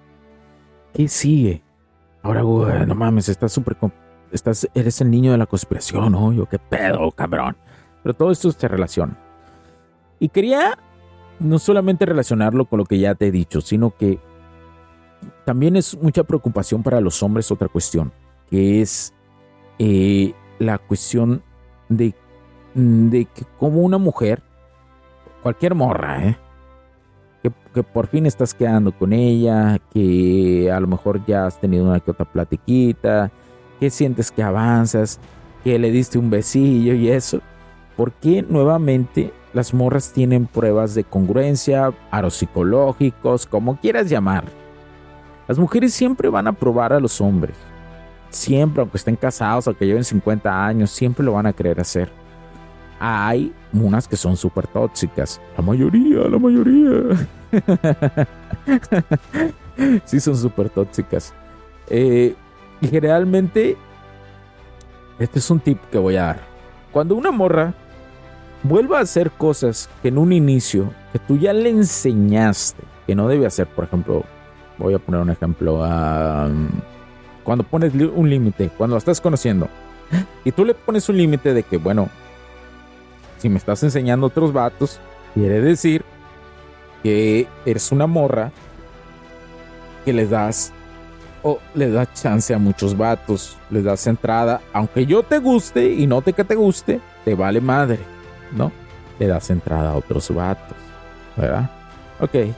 ¿qué 0.93 1.08
sigue? 1.08 1.63
Ahora, 2.23 2.41
no 2.86 2.95
mames, 2.95 3.30
estás 3.30 3.54
súper. 3.54 3.78
Estás, 4.32 4.67
eres 4.73 4.99
el 5.01 5.12
niño 5.12 5.32
de 5.32 5.38
la 5.38 5.45
conspiración, 5.45 6.12
¿no? 6.12 6.34
Yo, 6.34 6.47
qué 6.47 6.58
pedo, 6.58 7.12
cabrón. 7.12 7.56
Pero 8.01 8.15
todo 8.15 8.32
esto 8.32 8.51
se 8.51 8.67
relaciona. 8.67 9.17
Y 10.19 10.30
quería 10.30 10.78
no 11.39 11.60
solamente 11.60 12.06
relacionarlo 12.06 12.65
con 12.65 12.80
lo 12.80 12.86
que 12.86 12.97
ya 12.97 13.13
te 13.13 13.28
he 13.28 13.32
dicho, 13.32 13.62
sino 13.62 13.95
que 13.95 14.19
también 15.45 15.75
es 15.75 15.97
mucha 16.01 16.23
preocupación 16.23 16.82
para 16.82 17.01
los 17.01 17.21
hombres 17.21 17.51
otra 17.51 17.67
cuestión, 17.67 18.12
que 18.49 18.82
es 18.82 19.13
eh, 19.78 20.34
la 20.60 20.78
cuestión 20.78 21.43
de, 21.89 22.15
de 22.73 23.25
que 23.25 23.45
como 23.60 23.82
una 23.82 23.97
mujer 23.97 24.41
cualquier 25.45 25.75
morra, 25.75 26.25
¿eh? 26.25 26.38
Que, 27.43 27.84
por 27.84 28.08
fin 28.08 28.25
estás 28.25 28.55
quedando 28.55 28.91
con 28.91 29.13
ella, 29.13 29.77
que 29.93 30.71
a 30.71 30.79
lo 30.79 30.88
mejor 30.88 31.23
ya 31.27 31.45
has 31.45 31.62
tenido 31.62 31.86
una 31.86 31.99
que 31.99 32.10
otra 32.10 32.25
platiquita, 32.25 33.29
que 33.79 33.91
sientes 33.91 34.31
que 34.31 34.41
avanzas, 34.41 35.19
que 35.63 35.77
le 35.77 35.91
diste 35.91 36.17
un 36.17 36.31
besillo 36.31 36.95
y 36.95 37.12
eso. 37.12 37.41
¿Por 37.95 38.12
qué 38.13 38.41
nuevamente 38.41 39.31
las 39.53 39.71
morras 39.71 40.12
tienen 40.13 40.47
pruebas 40.47 40.95
de 40.95 41.03
congruencia, 41.03 41.93
aros 42.10 42.34
psicológicos, 42.34 43.45
como 43.45 43.79
quieras 43.79 44.10
llamar? 44.10 44.45
Las 45.47 45.60
mujeres 45.60 45.93
siempre 45.93 46.27
van 46.27 46.47
a 46.47 46.53
probar 46.53 46.91
a 46.91 46.99
los 46.99 47.21
hombres. 47.21 47.55
Siempre, 48.31 48.81
aunque 48.81 48.97
estén 48.97 49.15
casados, 49.15 49.67
aunque 49.67 49.86
lleven 49.86 50.03
50 50.03 50.65
años, 50.65 50.89
siempre 50.89 51.23
lo 51.23 51.34
van 51.34 51.45
a 51.45 51.53
querer 51.53 51.79
hacer 51.79 52.24
hay 52.99 53.53
unas 53.73 54.08
que 54.08 54.15
son 54.15 54.38
súper 54.38 54.67
tóxicas. 54.67 55.41
La 55.58 55.63
mayoría, 55.63 56.29
la 56.29 56.39
mayoría. 56.39 57.27
sí 60.05 60.19
son 60.19 60.38
súper 60.38 60.69
tóxicas. 60.69 61.34
Eh, 61.89 62.36
y 62.81 62.88
generalmente, 62.88 63.77
este 65.19 65.39
es 65.39 65.49
un 65.49 65.60
tip 65.60 65.79
que 65.91 65.97
voy 65.97 66.15
a 66.15 66.23
dar. 66.23 66.39
Cuando 66.91 67.15
una 67.15 67.31
morra 67.31 67.73
vuelva 68.63 68.99
a 68.99 69.01
hacer 69.01 69.31
cosas 69.31 69.89
que 70.01 70.10
en 70.10 70.17
un 70.17 70.34
inicio, 70.34 70.91
que 71.12 71.19
tú 71.19 71.38
ya 71.38 71.53
le 71.53 71.69
enseñaste 71.69 72.84
que 73.05 73.15
no 73.15 73.27
debe 73.27 73.45
hacer, 73.45 73.67
por 73.67 73.86
ejemplo, 73.86 74.23
voy 74.77 74.93
a 74.93 74.99
poner 74.99 75.21
un 75.21 75.29
ejemplo, 75.29 75.77
cuando 77.43 77.63
pones 77.63 77.93
un 77.93 78.29
límite, 78.29 78.69
cuando 78.75 78.95
la 78.95 78.99
estás 78.99 79.21
conociendo, 79.21 79.67
y 80.43 80.51
tú 80.51 80.65
le 80.65 80.73
pones 80.73 81.08
un 81.10 81.17
límite 81.17 81.53
de 81.53 81.63
que, 81.63 81.77
bueno, 81.77 82.10
si 83.45 83.49
me 83.49 83.60
estás 83.60 83.84
enseñando 83.84 84.25
otros 84.25 84.51
vatos, 84.51 84.99
quiere 85.36 85.62
decir 85.62 86.03
que 87.03 87.47
eres 87.63 87.91
una 87.91 88.08
morra 88.08 88.51
que 90.03 90.12
les 90.13 90.31
das 90.31 90.73
o 91.43 91.60
le 91.75 91.91
das 91.91 92.12
chance 92.15 92.55
a 92.55 92.58
muchos 92.58 92.97
vatos, 92.97 93.55
le 93.69 93.84
das 93.84 94.08
entrada, 94.08 94.62
aunque 94.73 95.05
yo 95.05 95.21
te 95.21 95.38
guste 95.38 95.93
y 95.93 96.08
note 96.08 96.34
que 96.34 96.43
te 96.43 96.55
guste, 96.55 96.99
te 97.23 97.36
vale 97.36 97.62
madre, 97.62 97.99
¿no? 98.51 98.71
Le 99.19 99.27
das 99.27 99.51
entrada 99.51 99.91
a 99.91 99.95
otros 99.95 100.34
vatos, 100.34 100.77
¿verdad? 101.38 101.69
Ok. 102.19 102.51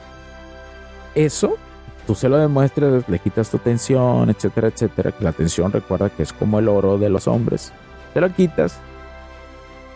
Eso, 1.14 1.58
tú 2.06 2.14
se 2.14 2.30
lo 2.30 2.38
demuestras, 2.38 3.06
le 3.06 3.18
quitas 3.18 3.50
tu 3.50 3.58
atención, 3.58 4.30
etcétera, 4.30 4.68
etcétera. 4.68 5.12
La 5.20 5.28
atención 5.28 5.70
recuerda 5.70 6.08
que 6.08 6.22
es 6.22 6.32
como 6.32 6.58
el 6.58 6.66
oro 6.66 6.96
de 6.96 7.10
los 7.10 7.28
hombres. 7.28 7.74
Te 8.14 8.22
lo 8.22 8.32
quitas. 8.32 8.80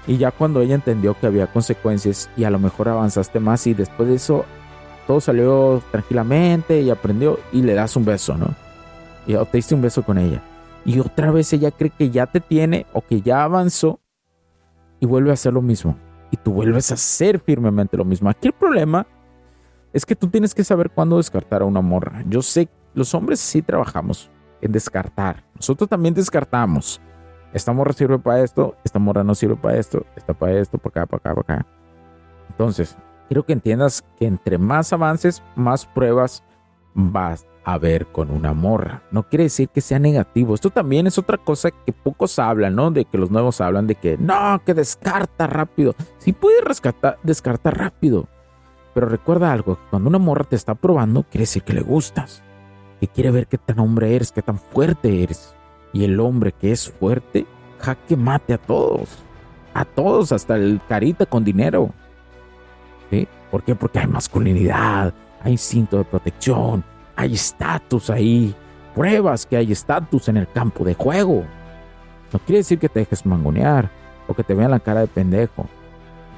Y 0.07 0.17
ya 0.17 0.31
cuando 0.31 0.61
ella 0.61 0.75
entendió 0.75 1.15
que 1.15 1.27
había 1.27 1.47
consecuencias 1.47 2.29
y 2.37 2.45
a 2.45 2.51
lo 2.51 2.59
mejor 2.59 2.89
avanzaste 2.89 3.39
más 3.41 3.67
y 3.67 3.75
después 3.75 4.09
de 4.09 4.17
eso 4.17 4.45
todo 5.07 5.21
salió 5.21 5.83
tranquilamente 5.91 6.81
y 6.81 6.91
aprendió 6.91 7.39
y 7.53 7.63
le 7.63 7.75
das 7.75 7.97
un 7.97 8.05
beso, 8.05 8.37
¿no? 8.37 8.55
Y 9.27 9.35
te 9.35 9.59
diste 9.59 9.75
un 9.75 9.83
beso 9.83 10.03
con 10.03 10.19
ella. 10.19 10.43
Y 10.85 10.99
otra 10.99 11.31
vez 11.31 11.53
ella 11.53 11.71
cree 11.71 11.91
que 11.91 12.11
ya 12.11 12.27
te 12.27 12.41
tiene 12.41 12.87
o 12.93 13.03
que 13.03 13.21
ya 13.21 13.45
avanzó 13.45 14.01
y 14.99 15.07
vuelve 15.07 15.31
a 15.31 15.35
hacer 15.35 15.53
lo 15.53 15.63
mismo. 15.63 15.97
Y 16.31 16.37
tú 16.37 16.53
vuelves 16.53 16.91
a 16.91 16.95
hacer 16.95 17.39
firmemente 17.39 17.97
lo 17.97 18.05
mismo. 18.05 18.29
Aquí 18.29 18.49
el 18.49 18.55
problema 18.55 19.07
es 19.93 20.07
que 20.07 20.17
tú 20.17 20.29
tienes 20.29 20.55
que 20.55 20.65
saber 20.65 20.91
cuándo 20.91 21.19
descartar 21.19 21.63
a 21.63 21.67
una 21.67 21.81
morra. 21.81 22.25
Yo 22.29 22.43
sé, 22.43 22.69
los 22.95 23.15
hombres 23.15 23.39
sí 23.39 23.63
trabajamos 23.63 24.31
en 24.61 24.73
descartar. 24.73 25.45
Nosotros 25.55 25.89
también 25.89 26.15
descartamos. 26.15 27.01
Esta 27.53 27.73
morra 27.73 27.93
sirve 27.93 28.19
para 28.19 28.43
esto, 28.43 28.77
esta 28.85 28.99
morra 28.99 29.23
no 29.25 29.35
sirve 29.35 29.57
para 29.57 29.77
esto, 29.77 30.07
está 30.17 30.33
para 30.33 30.53
esto, 30.53 30.79
para 30.79 31.03
acá, 31.03 31.07
para 31.07 31.19
acá, 31.33 31.43
para 31.43 31.55
acá. 31.59 31.67
Entonces, 32.49 32.97
quiero 33.29 33.45
que 33.45 33.53
entiendas 33.53 34.05
que 34.19 34.27
entre 34.27 34.59
más 34.59 34.93
avances, 34.93 35.43
más 35.55 35.87
pruebas 35.87 36.43
vas 36.95 37.47
a 37.65 37.79
ver 37.79 38.07
con 38.07 38.31
una 38.31 38.53
morra. 38.53 39.03
No 39.11 39.29
quiere 39.29 39.45
decir 39.45 39.69
que 39.69 39.81
sea 39.81 39.99
negativo. 39.99 40.55
Esto 40.55 40.71
también 40.71 41.07
es 41.07 41.19
otra 41.19 41.39
cosa 41.39 41.71
que 41.71 41.93
pocos 41.93 42.39
hablan, 42.39 42.75
¿no? 42.75 42.91
De 42.91 43.05
que 43.05 43.19
los 43.19 43.31
nuevos 43.31 43.61
hablan 43.61 43.87
de 43.87 43.95
que 43.95 44.17
no, 44.19 44.61
que 44.65 44.75
descarta 44.75 45.47
rápido. 45.47 45.95
Sí 46.19 46.33
puede 46.33 46.61
rescatar, 46.63 47.19
descartar 47.23 47.79
rápido. 47.79 48.29
Pero 48.95 49.09
recuerda 49.09 49.53
algo, 49.53 49.79
cuando 49.91 50.09
una 50.09 50.19
morra 50.19 50.45
te 50.45 50.57
está 50.57 50.75
probando, 50.75 51.23
quiere 51.23 51.43
decir 51.43 51.63
que 51.63 51.73
le 51.73 51.83
gustas. 51.83 52.43
Que 53.01 53.09
quiere 53.09 53.31
ver 53.31 53.47
qué 53.47 53.59
tan 53.59 53.79
hombre 53.79 54.15
eres, 54.15 54.33
qué 54.33 54.43
tan 54.43 54.59
fuerte 54.59 55.23
eres. 55.23 55.55
Y 55.93 56.05
el 56.05 56.19
hombre 56.21 56.53
que 56.53 56.73
es 56.73 56.91
fuerte, 56.91 57.47
jaque 57.79 58.17
mate 58.17 58.55
a 58.55 58.59
todos. 58.59 59.09
A 59.75 59.85
todos, 59.85 60.33
hasta 60.33 60.57
el 60.57 60.81
carita 60.89 61.27
con 61.27 61.45
dinero. 61.45 61.91
¿Sí? 63.11 63.29
¿Por 63.51 63.63
qué? 63.63 63.75
Porque 63.75 63.99
hay 63.99 64.07
masculinidad, 64.07 65.13
hay 65.43 65.53
instinto 65.53 65.99
de 65.99 66.05
protección, 66.05 66.85
hay 67.17 67.35
estatus 67.35 68.11
ahí, 68.11 68.55
pruebas 68.95 69.47
que 69.47 69.57
hay 69.57 69.73
estatus 69.73 70.29
en 70.29 70.39
el 70.39 70.49
campo 70.51 70.85
de 70.85 70.95
juego. 70.95 71.45
No 72.33 72.39
quiere 72.41 72.59
decir 72.59 72.79
que 72.79 72.89
te 72.89 73.01
dejes 73.01 73.27
mangonear 73.27 73.91
o 74.27 74.35
que 74.35 74.43
te 74.43 74.55
vean 74.55 74.71
la 74.71 74.81
cara 74.81 75.01
de 75.01 75.07
pendejo. 75.07 75.67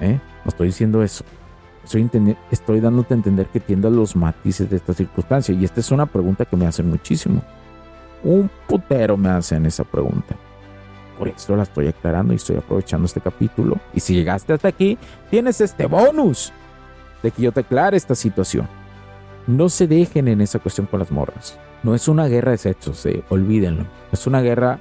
¿eh? 0.01 0.19
No 0.45 0.49
estoy 0.49 0.69
diciendo 0.69 1.03
eso. 1.03 1.25
Estoy, 1.85 2.09
estoy 2.51 2.81
dándote 2.81 3.14
a 3.14 3.17
entender 3.17 3.47
que 3.47 3.59
entiendas 3.59 3.93
los 3.93 4.17
matices 4.17 4.69
de 4.71 4.77
esta 4.77 4.95
circunstancia. 4.95 5.55
Y 5.55 5.64
esta 5.64 5.81
es 5.81 5.90
una 5.90 6.07
pregunta 6.07 6.45
que 6.45 6.57
me 6.57 6.67
hacen 6.67 6.88
muchísimo. 6.88 7.43
Un 8.25 8.51
putero 8.67 9.17
me 9.17 9.29
hacen 9.29 9.67
esa 9.67 9.85
pregunta. 9.85 10.35
Por 11.19 11.29
eso 11.29 11.55
la 11.55 11.63
estoy 11.63 11.89
aclarando 11.89 12.33
y 12.33 12.37
estoy 12.37 12.57
aprovechando 12.57 13.07
este 13.07 13.21
capítulo. 13.21 13.79
Y 13.93 14.01
si 14.01 14.15
llegaste 14.15 14.53
hasta 14.53 14.69
aquí, 14.69 14.99
tienes 15.31 15.61
este 15.61 15.87
bonus 15.87 16.53
de 17.23 17.31
que 17.31 17.43
yo 17.43 17.53
te 17.53 17.61
aclare 17.61 17.97
esta 17.97 18.15
situación. 18.15 18.67
No 19.47 19.69
se 19.69 19.87
dejen 19.87 20.27
en 20.29 20.41
esa 20.41 20.59
cuestión 20.59 20.87
con 20.87 21.01
las 21.01 21.13
morras. 21.13 21.59
No 21.83 21.95
es 21.95 22.09
una 22.09 22.27
guerra 22.27 22.53
de 22.53 22.59
sexos, 22.59 23.05
eh, 23.07 23.23
olvídenlo. 23.29 23.85
Es 24.11 24.27
una 24.27 24.41
guerra 24.41 24.79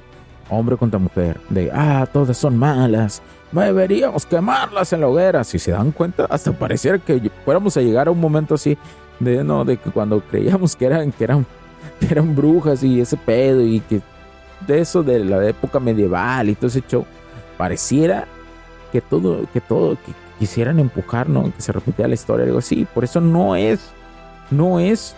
hombre 0.49 0.77
contra 0.77 0.99
mujer. 0.99 1.39
De, 1.49 1.69
ah, 1.73 2.07
todas 2.11 2.37
son 2.37 2.57
malas. 2.57 3.21
Deberíamos 3.51 4.25
quemarlas 4.25 4.93
en 4.93 5.01
la 5.01 5.07
hoguera. 5.07 5.43
Si 5.43 5.59
se 5.59 5.71
dan 5.71 5.91
cuenta, 5.91 6.25
hasta 6.25 6.51
pareciera 6.51 6.97
que 6.97 7.29
fuéramos 7.45 7.75
a 7.77 7.81
llegar 7.81 8.07
a 8.07 8.11
un 8.11 8.19
momento 8.19 8.55
así. 8.55 8.77
De, 9.19 9.43
no, 9.43 9.63
de 9.63 9.77
que 9.77 9.91
cuando 9.91 10.21
creíamos 10.21 10.75
que 10.75 10.85
eran, 10.85 11.11
que 11.11 11.23
eran, 11.23 11.45
eran 12.09 12.35
brujas 12.35 12.83
y 12.83 13.01
ese 13.01 13.17
pedo 13.17 13.61
y 13.61 13.79
que 13.81 14.01
de 14.67 14.79
eso 14.79 15.03
de 15.03 15.23
la 15.23 15.45
época 15.47 15.79
medieval 15.79 16.49
y 16.49 16.55
todo 16.55 16.67
ese 16.67 16.83
show, 16.87 17.05
pareciera 17.57 18.27
que 18.91 19.01
todo, 19.01 19.45
que 19.51 19.61
todo, 19.61 19.95
que 19.95 20.13
quisieran 20.39 20.79
empujar, 20.79 21.29
¿no? 21.29 21.51
Que 21.53 21.61
se 21.61 21.71
repitiera 21.71 22.07
la 22.07 22.13
historia, 22.13 22.45
algo 22.45 22.59
así. 22.59 22.87
Por 22.93 23.03
eso 23.03 23.19
no 23.19 23.55
es 23.55 23.91
no 24.51 24.79
es 24.79 25.15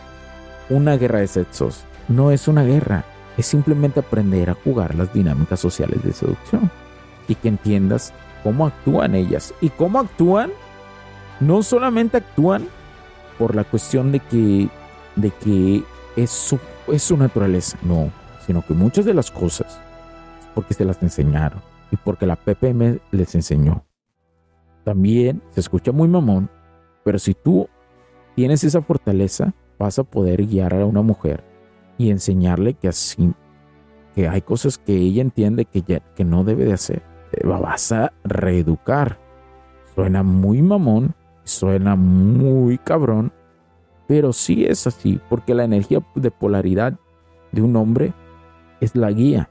una 0.69 0.97
guerra 0.97 1.19
de 1.19 1.28
sexos, 1.28 1.84
no 2.08 2.32
es 2.32 2.47
una 2.47 2.63
guerra, 2.63 3.04
es 3.38 3.45
simplemente 3.45 3.99
aprender 3.99 4.49
a 4.49 4.56
jugar 4.56 4.95
las 4.95 5.13
dinámicas 5.13 5.60
sociales 5.60 6.04
de 6.04 6.13
seducción 6.13 6.71
y 7.28 7.36
que 7.36 7.49
entiendas 7.49 8.13
cómo 8.43 8.67
actúan 8.67 9.15
ellas 9.15 9.54
y 9.62 9.69
cómo 9.69 9.99
actúan, 9.99 10.51
no 11.39 11.63
solamente 11.63 12.17
actúan 12.17 12.67
por 13.38 13.56
la 13.56 13.63
cuestión 13.63 14.12
de 14.12 14.19
que, 14.19 14.69
de 15.15 15.32
que 15.32 15.84
es 16.15 16.30
su, 16.30 16.60
es 16.88 17.04
su 17.04 17.17
naturaleza, 17.17 17.78
no, 17.84 18.12
sino 18.45 18.65
que 18.65 18.73
muchas 18.73 19.06
de 19.06 19.13
las 19.13 19.32
cosas 19.32 19.80
porque 20.54 20.73
se 20.73 20.86
las 20.86 21.01
enseñaron 21.04 21.62
y 21.91 21.97
porque 21.97 22.25
la 22.25 22.36
PPM 22.36 22.99
les 23.12 23.36
enseñó. 23.36 23.86
También 24.84 25.41
se 25.49 25.60
escucha 25.60 25.91
muy 25.91 26.08
mamón, 26.08 26.49
pero 27.04 27.19
si 27.19 27.34
tú 27.34 27.67
tienes 28.36 28.63
esa 28.63 28.82
fortaleza, 28.82 29.54
vas 29.78 29.99
a 29.99 30.04
poder 30.04 30.45
guiar 30.45 30.73
a 30.73 30.86
una 30.86 31.01
mujer 31.01 31.43
y 31.97 32.10
enseñarle 32.10 32.73
que 32.73 32.88
así, 32.88 33.34
que 34.13 34.28
hay 34.28 34.41
cosas 34.41 34.78
que 34.78 34.95
ella 34.95 35.21
entiende 35.21 35.65
que, 35.65 35.82
ya, 35.82 35.99
que 36.15 36.23
no 36.23 36.43
debe 36.43 36.65
de 36.65 36.73
hacer. 36.73 37.01
Vas 37.43 37.91
a 37.91 38.13
reeducar. 38.23 39.19
Suena 39.93 40.23
muy 40.23 40.62
mamón, 40.62 41.15
suena 41.43 41.95
muy 41.95 42.78
cabrón, 42.78 43.32
pero 44.08 44.34
sí 44.34 44.65
es 44.65 44.88
así, 44.88 45.20
porque 45.30 45.54
la 45.54 45.63
energía 45.63 46.06
de 46.15 46.32
polaridad 46.32 47.00
de 47.52 47.62
un 47.62 47.76
hombre 47.76 48.13
es 48.82 48.96
la 48.96 49.12
guía. 49.12 49.50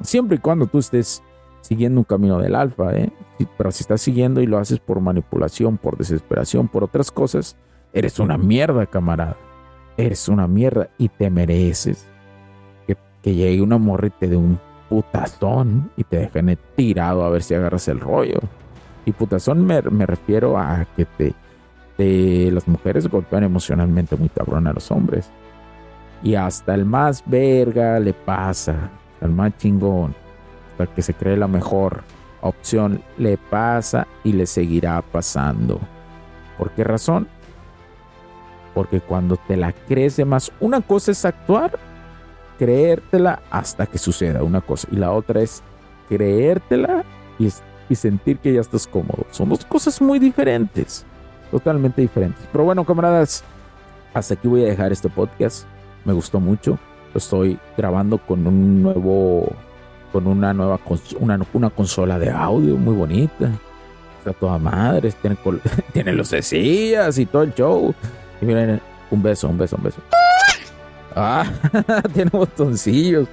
Siempre 0.00 0.36
y 0.36 0.40
cuando 0.40 0.66
tú 0.66 0.78
estés 0.78 1.22
siguiendo 1.60 2.00
un 2.00 2.04
camino 2.04 2.38
del 2.38 2.54
alfa, 2.54 2.94
¿eh? 2.94 3.12
pero 3.56 3.70
si 3.70 3.82
estás 3.82 4.00
siguiendo 4.00 4.40
y 4.40 4.46
lo 4.46 4.58
haces 4.58 4.78
por 4.80 5.00
manipulación, 5.00 5.78
por 5.78 5.96
desesperación, 5.96 6.68
por 6.68 6.84
otras 6.84 7.10
cosas, 7.10 7.56
Eres 7.94 8.18
una 8.18 8.38
mierda, 8.38 8.86
camarada. 8.86 9.36
Eres 9.98 10.28
una 10.28 10.46
mierda 10.46 10.88
y 10.96 11.08
te 11.10 11.28
mereces 11.28 12.06
que, 12.86 13.34
llegue 13.34 13.60
una 13.60 13.78
morra 13.78 14.06
y 14.08 14.10
te 14.10 14.28
dé 14.28 14.36
un 14.36 14.58
putazón 14.88 15.90
y 15.96 16.04
te 16.04 16.18
dejen 16.18 16.58
tirado 16.74 17.24
a 17.24 17.30
ver 17.30 17.42
si 17.42 17.54
agarras 17.54 17.86
el 17.88 18.00
rollo. 18.00 18.40
Y 19.04 19.12
putazón 19.12 19.64
me, 19.66 19.80
refiero 19.80 20.58
a 20.58 20.86
que 20.96 21.04
te, 21.04 21.34
las 21.98 22.66
mujeres 22.66 23.08
golpean 23.08 23.44
emocionalmente 23.44 24.16
muy 24.16 24.28
cabrón 24.28 24.66
a 24.66 24.72
los 24.72 24.90
hombres. 24.90 25.30
Y 26.22 26.34
hasta 26.34 26.74
el 26.74 26.84
más 26.84 27.22
verga 27.26 27.98
le 27.98 28.12
pasa, 28.12 28.90
al 29.20 29.30
más 29.30 29.56
chingón, 29.58 30.14
el 30.78 30.88
que 30.88 31.02
se 31.02 31.14
cree 31.14 31.36
la 31.36 31.48
mejor 31.48 32.02
opción, 32.40 33.02
le 33.18 33.36
pasa 33.36 34.06
y 34.24 34.32
le 34.32 34.46
seguirá 34.46 35.00
pasando. 35.02 35.80
¿Por 36.58 36.70
qué 36.72 36.84
razón? 36.84 37.28
Porque 38.74 39.00
cuando 39.00 39.36
te 39.36 39.56
la 39.56 39.72
crees 39.72 40.16
de 40.16 40.24
más, 40.24 40.52
una 40.60 40.80
cosa 40.80 41.12
es 41.12 41.24
actuar, 41.24 41.78
creértela 42.58 43.42
hasta 43.50 43.86
que 43.86 43.98
suceda 43.98 44.42
una 44.42 44.60
cosa. 44.60 44.88
Y 44.90 44.96
la 44.96 45.12
otra 45.12 45.40
es 45.40 45.62
creértela 46.08 47.04
y, 47.38 47.48
y 47.88 47.94
sentir 47.94 48.38
que 48.38 48.52
ya 48.52 48.60
estás 48.60 48.86
cómodo. 48.86 49.26
Son 49.30 49.48
dos 49.48 49.64
cosas 49.64 50.00
muy 50.00 50.18
diferentes. 50.18 51.06
Totalmente 51.52 52.00
diferentes. 52.00 52.44
Pero 52.50 52.64
bueno, 52.64 52.84
camaradas, 52.84 53.44
hasta 54.14 54.34
aquí 54.34 54.48
voy 54.48 54.64
a 54.64 54.68
dejar 54.68 54.90
este 54.90 55.08
podcast. 55.08 55.66
Me 56.04 56.12
gustó 56.12 56.40
mucho. 56.40 56.78
Estoy 57.14 57.58
grabando 57.76 58.18
con 58.18 58.44
un 58.46 58.82
nuevo. 58.82 59.52
Con 60.12 60.26
una 60.26 60.52
nueva 60.52 60.80
una, 61.20 61.70
consola 61.70 62.18
de 62.18 62.30
audio 62.30 62.76
muy 62.76 62.94
bonita. 62.94 63.50
Está 64.18 64.32
toda 64.32 64.58
madre. 64.58 65.12
Tiene, 65.20 65.36
tiene 65.92 66.12
los 66.12 66.30
decías 66.30 67.18
y 67.18 67.26
todo 67.26 67.42
el 67.42 67.54
show. 67.54 67.94
Y 68.40 68.46
miren, 68.46 68.80
un 69.10 69.22
beso, 69.22 69.48
un 69.48 69.58
beso, 69.58 69.76
un 69.76 69.82
beso. 69.82 70.00
Ah, 71.14 71.44
tiene 72.14 72.30
botoncillos. 72.32 73.28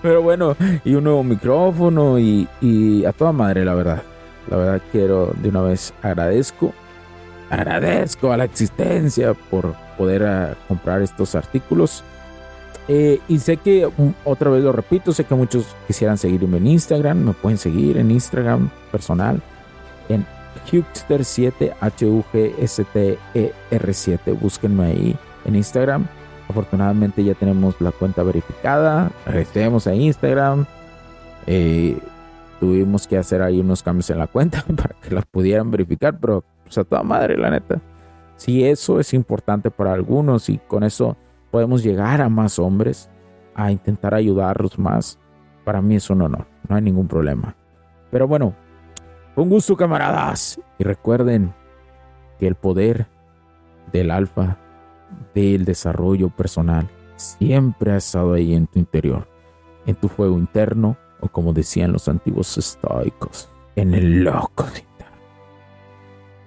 Pero 0.00 0.22
bueno, 0.22 0.56
y 0.82 0.94
un 0.94 1.04
nuevo 1.04 1.22
micrófono 1.22 2.18
y, 2.18 3.04
a 3.06 3.12
toda 3.12 3.32
madre, 3.32 3.66
la 3.66 3.74
verdad. 3.74 4.02
La 4.48 4.56
verdad 4.56 4.80
quiero 4.90 5.32
de 5.36 5.50
una 5.50 5.60
vez 5.60 5.92
agradezco. 6.02 6.72
Agradezco 7.50 8.32
a 8.32 8.36
la 8.36 8.44
existencia 8.44 9.34
por 9.34 9.74
poder 9.96 10.24
ah, 10.24 10.56
comprar 10.66 11.02
estos 11.02 11.34
artículos. 11.34 12.04
Eh, 12.88 13.20
y 13.28 13.38
sé 13.38 13.58
que, 13.58 13.86
mm, 13.86 14.10
otra 14.24 14.50
vez 14.50 14.62
lo 14.62 14.72
repito, 14.72 15.12
sé 15.12 15.24
que 15.24 15.34
muchos 15.34 15.76
quisieran 15.86 16.18
seguirme 16.18 16.58
en 16.58 16.66
Instagram. 16.66 17.18
Me 17.18 17.32
pueden 17.32 17.58
seguir 17.58 17.96
en 17.98 18.10
Instagram 18.10 18.70
personal. 18.90 19.40
En 20.08 20.26
Hugster7, 20.70 21.74
H-U-G-S-T-E-R-7. 21.80 24.38
Búsquenme 24.38 24.86
ahí 24.86 25.16
en 25.44 25.56
Instagram. 25.56 26.06
Afortunadamente 26.48 27.22
ya 27.22 27.34
tenemos 27.34 27.78
la 27.80 27.92
cuenta 27.92 28.22
verificada. 28.22 29.10
Regresemos 29.26 29.86
a 29.86 29.94
Instagram. 29.94 30.64
Eh, 31.46 31.98
tuvimos 32.60 33.06
que 33.06 33.18
hacer 33.18 33.42
ahí 33.42 33.60
unos 33.60 33.82
cambios 33.82 34.08
en 34.10 34.18
la 34.18 34.26
cuenta 34.26 34.64
para 34.76 34.94
que 35.00 35.14
la 35.14 35.22
pudieran 35.22 35.70
verificar, 35.70 36.18
pero 36.18 36.44
pues 36.68 36.78
a 36.78 36.84
toda 36.84 37.02
madre, 37.02 37.36
la 37.36 37.50
neta. 37.50 37.80
Si 38.36 38.64
eso 38.64 39.00
es 39.00 39.14
importante 39.14 39.70
para 39.70 39.92
algunos 39.92 40.48
y 40.48 40.58
con 40.58 40.84
eso 40.84 41.16
podemos 41.50 41.82
llegar 41.82 42.20
a 42.20 42.28
más 42.28 42.58
hombres, 42.58 43.10
a 43.54 43.72
intentar 43.72 44.14
ayudarlos 44.14 44.78
más, 44.78 45.18
para 45.64 45.82
mí 45.82 45.96
es 45.96 46.08
un 46.08 46.22
honor, 46.22 46.46
no 46.68 46.76
hay 46.76 46.82
ningún 46.82 47.08
problema. 47.08 47.56
Pero 48.10 48.28
bueno, 48.28 48.54
un 49.36 49.48
gusto 49.50 49.76
camaradas. 49.76 50.60
Y 50.78 50.84
recuerden 50.84 51.54
que 52.38 52.46
el 52.46 52.54
poder 52.54 53.06
del 53.92 54.10
alfa, 54.10 54.58
del 55.34 55.64
desarrollo 55.64 56.28
personal, 56.30 56.88
siempre 57.16 57.92
ha 57.92 57.96
estado 57.96 58.34
ahí 58.34 58.54
en 58.54 58.66
tu 58.66 58.78
interior, 58.78 59.28
en 59.86 59.96
tu 59.96 60.08
fuego 60.08 60.36
interno, 60.38 60.96
o 61.20 61.28
como 61.28 61.52
decían 61.52 61.92
los 61.92 62.08
antiguos 62.08 62.56
estoicos, 62.58 63.48
en 63.76 63.94
el 63.94 64.24
loco. 64.24 64.66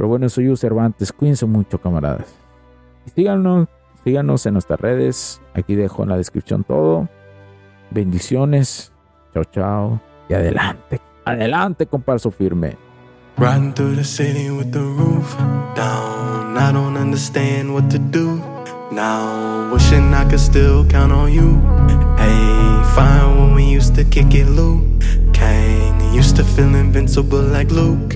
Pero 0.01 0.09
bueno, 0.09 0.27
soy 0.29 0.45
yo 0.45 0.57
Cervantes, 0.57 1.13
cuídense 1.13 1.45
mucho 1.45 1.79
camaradas. 1.79 2.25
Y 3.05 3.11
síganos, 3.11 3.67
síganos 4.03 4.43
en 4.47 4.53
nuestras 4.53 4.79
redes, 4.79 5.39
aquí 5.53 5.75
dejo 5.75 6.01
en 6.01 6.09
la 6.09 6.17
descripción 6.17 6.63
todo. 6.63 7.07
Bendiciones, 7.91 8.91
chao 9.31 9.43
chao 9.43 10.01
y 10.27 10.33
adelante. 10.33 10.99
Adelante 11.23 11.85
con 11.85 12.01
paso 12.01 12.31
firme. 12.31 12.77
Riding 13.37 13.75
through 13.75 13.95
the 13.95 14.03
city 14.03 14.49
with 14.49 14.71
the 14.71 14.79
roof 14.79 15.37
down. 15.75 16.57
I 16.57 16.71
don't 16.73 16.97
understand 16.97 17.71
what 17.71 17.87
to 17.91 17.99
do 17.99 18.41
now. 18.91 19.71
Wishing 19.71 20.15
I 20.15 20.23
could 20.23 20.39
still 20.39 20.83
count 20.87 21.11
on 21.11 21.31
you. 21.31 21.61
Hey, 22.17 22.81
fine 22.95 23.37
when 23.39 23.53
we 23.53 23.65
used 23.65 23.93
to 23.97 24.03
kick 24.03 24.33
it, 24.33 24.47
Luke 24.47 24.81
Kang. 25.31 26.15
Used 26.15 26.37
to 26.37 26.43
feel 26.43 26.73
invincible 26.73 27.43
like 27.43 27.69
Luke. 27.69 28.15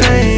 change. 0.00 0.37